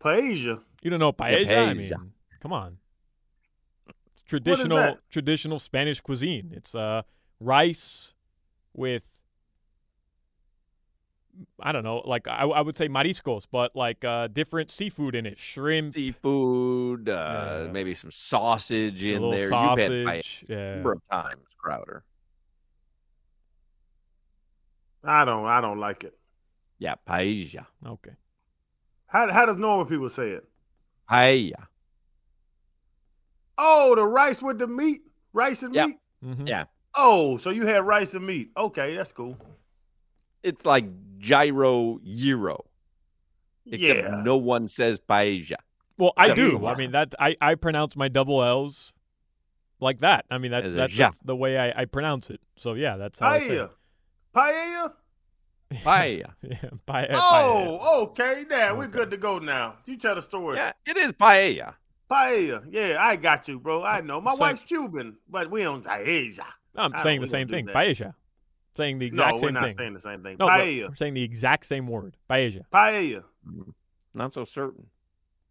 Paella. 0.00 0.60
You 0.82 0.90
don't 0.90 1.00
know 1.00 1.12
paella? 1.12 1.46
Yeah, 1.46 1.62
I 1.62 1.74
mean, 1.74 1.92
come 2.40 2.52
on. 2.52 2.78
It's 4.12 4.22
traditional 4.22 4.76
that? 4.78 4.98
traditional 5.10 5.58
Spanish 5.58 6.00
cuisine. 6.00 6.52
It's 6.54 6.74
uh 6.74 7.02
rice 7.40 8.14
with 8.72 9.02
I 11.60 11.72
don't 11.72 11.82
know, 11.82 11.96
like 12.04 12.28
I, 12.28 12.44
I 12.44 12.60
would 12.60 12.76
say 12.76 12.88
mariscos, 12.88 13.46
but 13.50 13.74
like 13.74 14.04
uh 14.04 14.28
different 14.28 14.70
seafood 14.70 15.14
in 15.16 15.26
it. 15.26 15.38
Shrimp, 15.38 15.94
Seafood, 15.94 17.08
uh, 17.08 17.62
Yeah. 17.64 17.72
maybe 17.72 17.94
some 17.94 18.12
sausage 18.12 19.02
in 19.02 19.20
little 19.22 19.30
there. 19.32 19.40
You've 19.50 19.78
had 19.78 19.90
paella 19.90 20.06
sausage. 20.22 20.44
a 20.48 20.74
number 20.76 20.92
of 20.92 21.00
times, 21.10 21.42
Crowder. 21.64 22.04
I 25.02 25.24
don't. 25.24 25.46
I 25.46 25.60
don't 25.62 25.78
like 25.78 26.04
it. 26.04 26.14
Yeah, 26.78 26.94
paella. 27.08 27.66
Okay. 27.86 28.10
How 29.06 29.30
how 29.32 29.46
does 29.46 29.56
normal 29.56 29.86
people 29.86 30.08
say 30.08 30.30
it? 30.30 30.44
Paella. 31.10 31.68
Oh, 33.56 33.94
the 33.94 34.04
rice 34.04 34.42
with 34.42 34.58
the 34.58 34.66
meat, 34.66 35.02
rice 35.32 35.62
and 35.62 35.74
Yep. 35.74 35.88
meat. 35.88 35.98
Mhm. 36.24 36.48
Yeah. 36.48 36.64
Oh, 36.94 37.36
so 37.38 37.50
you 37.50 37.66
had 37.66 37.86
rice 37.86 38.14
and 38.14 38.26
meat. 38.26 38.50
Okay, 38.56 38.96
that's 38.96 39.12
cool. 39.12 39.36
It's 40.42 40.64
like 40.66 40.84
gyro 41.18 41.98
gyro. 42.04 42.64
Except 43.66 44.00
yeah. 44.02 44.22
no 44.22 44.36
one 44.36 44.68
says 44.68 45.00
paella. 45.00 45.54
Well, 45.96 46.12
I 46.16 46.26
Yeah, 46.28 46.34
do. 46.34 46.66
I 46.66 46.74
mean 46.74 46.90
that 46.90 47.14
I, 47.18 47.36
I 47.40 47.54
pronounce 47.54 47.94
my 47.96 48.08
double 48.08 48.42
L's 48.42 48.92
like 49.84 50.00
that. 50.00 50.24
I 50.30 50.38
mean 50.38 50.50
that, 50.50 50.64
As 50.64 50.74
a 50.74 50.76
that's, 50.76 50.94
ja. 50.96 51.06
that's 51.08 51.20
the 51.20 51.36
way 51.36 51.58
I, 51.58 51.82
I 51.82 51.84
pronounce 51.84 52.30
it. 52.30 52.40
So 52.56 52.74
yeah, 52.74 52.96
that's 52.96 53.20
how 53.20 53.28
I 53.30 53.38
say 53.40 53.48
Paella. 53.56 53.64
it. 53.64 53.70
Paella. 54.34 54.92
Paella. 55.74 56.34
yeah, 56.42 56.56
paella, 56.86 57.10
paella. 57.10 57.10
Oh, 57.14 58.02
okay. 58.10 58.44
Now 58.48 58.76
we're 58.76 58.86
good 58.88 59.10
to 59.12 59.16
go 59.16 59.38
now. 59.38 59.76
You 59.86 59.96
tell 59.96 60.14
the 60.14 60.22
story. 60.22 60.56
Yeah, 60.56 60.72
it 60.86 60.96
is 60.96 61.12
paella. 61.12 61.74
Paella. 62.10 62.66
Yeah, 62.70 62.96
I 63.00 63.16
got 63.16 63.48
you, 63.48 63.58
bro. 63.58 63.82
I 63.82 64.00
know. 64.00 64.20
My 64.20 64.32
Saying- 64.32 64.40
wife's 64.40 64.62
Cuban, 64.62 65.16
but 65.28 65.50
we 65.50 65.62
don't 65.62 65.84
paella. 65.84 66.38
No, 66.74 66.82
I'm 66.82 66.94
I 66.94 67.02
saying 67.02 67.20
the 67.20 67.26
same 67.26 67.46
don't 67.46 67.56
thing. 67.56 67.66
do 67.66 67.72
that. 67.72 67.78
Paella. 67.78 68.14
Saying 68.76 68.98
the 68.98 69.10
No, 69.10 69.22
exact 69.22 69.32
we're 69.34 69.38
same 69.48 69.54
not 69.54 69.62
thing. 69.64 69.72
saying 69.78 69.94
the 69.94 70.00
same 70.00 70.22
thing. 70.22 70.36
No, 70.38 70.48
Paella. 70.48 70.88
we're 70.88 70.96
saying 70.96 71.14
the 71.14 71.22
exact 71.22 71.66
same 71.66 71.86
word. 71.86 72.16
Paella. 72.28 72.62
Paella. 72.72 73.24
Mm-hmm. 73.48 73.70
Not 74.14 74.34
so 74.34 74.44
certain. 74.44 74.86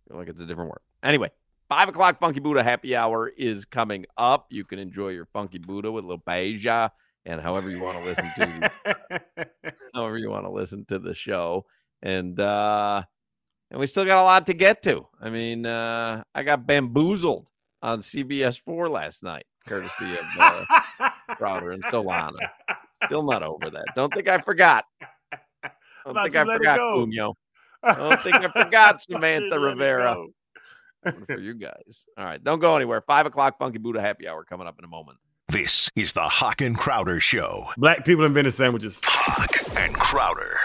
feel 0.08 0.18
like 0.18 0.28
it's 0.30 0.40
a 0.42 0.46
different 0.46 0.70
word. 0.70 0.80
Anyway, 1.02 1.32
five 1.74 1.90
o'clock 1.90 2.20
Funky 2.20 2.40
Buddha 2.40 2.62
happy 2.62 2.96
hour 2.96 3.30
is 3.36 3.66
coming 3.66 4.06
up. 4.16 4.46
You 4.52 4.64
can 4.64 4.78
enjoy 4.78 5.10
your 5.10 5.26
Funky 5.26 5.58
Buddha 5.58 5.92
with 5.92 6.06
little 6.06 6.22
paella 6.22 6.92
and 7.26 7.42
however 7.42 7.68
you 7.72 7.82
want 7.82 7.98
to 7.98 8.04
listen 8.04 8.32
to 8.36 8.72
however 9.96 10.20
you 10.20 10.30
want 10.30 10.46
to 10.46 10.52
listen 10.52 10.86
to 10.90 11.00
the 11.00 11.16
show. 11.16 11.66
And 12.04 12.40
uh 12.40 13.02
and 13.72 13.80
we 13.80 13.88
still 13.88 14.06
got 14.06 14.22
a 14.22 14.24
lot 14.24 14.46
to 14.46 14.54
get 14.54 14.84
to. 14.84 15.08
I 15.20 15.32
mean, 15.32 15.66
uh 15.66 16.24
I 16.36 16.44
got 16.44 16.68
bamboozled 16.68 17.50
on 17.82 18.02
CBS 18.02 18.60
four 18.60 18.88
last 18.88 19.24
night, 19.24 19.48
courtesy 19.66 20.14
of 20.14 20.26
uh, 20.40 21.10
Crowder 21.38 21.72
and 21.72 21.84
Solana. 21.86 22.38
Still 23.06 23.24
not 23.24 23.42
over 23.42 23.72
that. 23.72 23.86
Don't 23.96 24.14
think 24.14 24.28
I 24.28 24.38
forgot. 24.38 24.86
Don't 26.06 26.22
think 26.22 26.36
I 26.36 26.46
forgot, 26.46 26.78
go. 26.78 27.08
Don't 27.84 28.22
think 28.22 28.36
I 28.36 28.64
forgot 28.64 29.02
Samantha 29.02 29.60
Rivera. 29.60 30.24
Go. 31.04 31.12
Coming 31.12 31.26
for 31.26 31.40
you 31.40 31.54
guys. 31.54 32.06
All 32.18 32.26
right, 32.26 32.44
don't 32.44 32.60
go 32.60 32.76
anywhere. 32.76 33.02
Five 33.02 33.26
o'clock 33.26 33.58
Funky 33.60 33.78
Buddha 33.78 34.02
happy 34.02 34.28
hour 34.28 34.44
coming 34.44 34.68
up 34.68 34.78
in 34.80 34.86
a 34.86 34.88
moment. 34.88 35.18
This 35.50 35.90
is 35.96 36.14
the 36.14 36.22
Hawk 36.24 36.62
and 36.62 36.78
Crowder 36.78 37.20
Show. 37.20 37.66
Black 37.78 38.06
people 38.06 38.26
invented 38.26 38.54
sandwiches. 38.54 39.00
Hawk 39.04 39.78
and 39.78 39.94
Crowder. 39.94 40.58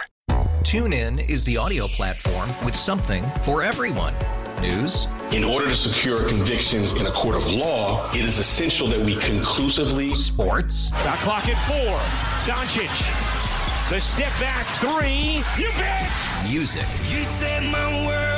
TuneIn 0.63 1.29
is 1.29 1.45
the 1.45 1.57
audio 1.57 1.87
platform 1.89 2.49
with 2.65 2.75
something 2.75 3.23
for 3.43 3.63
everyone. 3.63 4.15
News, 4.61 5.07
In 5.31 5.45
order 5.45 5.69
to 5.69 5.77
secure 5.77 6.29
convictions 6.29 6.93
in 6.95 7.07
a 7.07 7.13
court 7.13 7.37
of 7.37 7.49
law, 7.53 8.11
it 8.13 8.21
is 8.25 8.39
essential 8.41 8.89
that 8.89 8.99
we 8.99 9.15
conclusively 9.17 10.15
sports, 10.17 10.89
Shot 10.89 11.19
clock 11.19 11.49
at 11.49 11.57
four. 11.69 11.97
Doncic. 12.53 12.89
The 13.91 14.01
step 14.01 14.33
back 14.41 14.65
three. 14.67 15.43
You 15.63 15.71
bet. 15.79 16.11
music, 16.51 16.83
You 17.09 17.23
set 17.25 17.63
my 17.63 18.05
world 18.07 18.38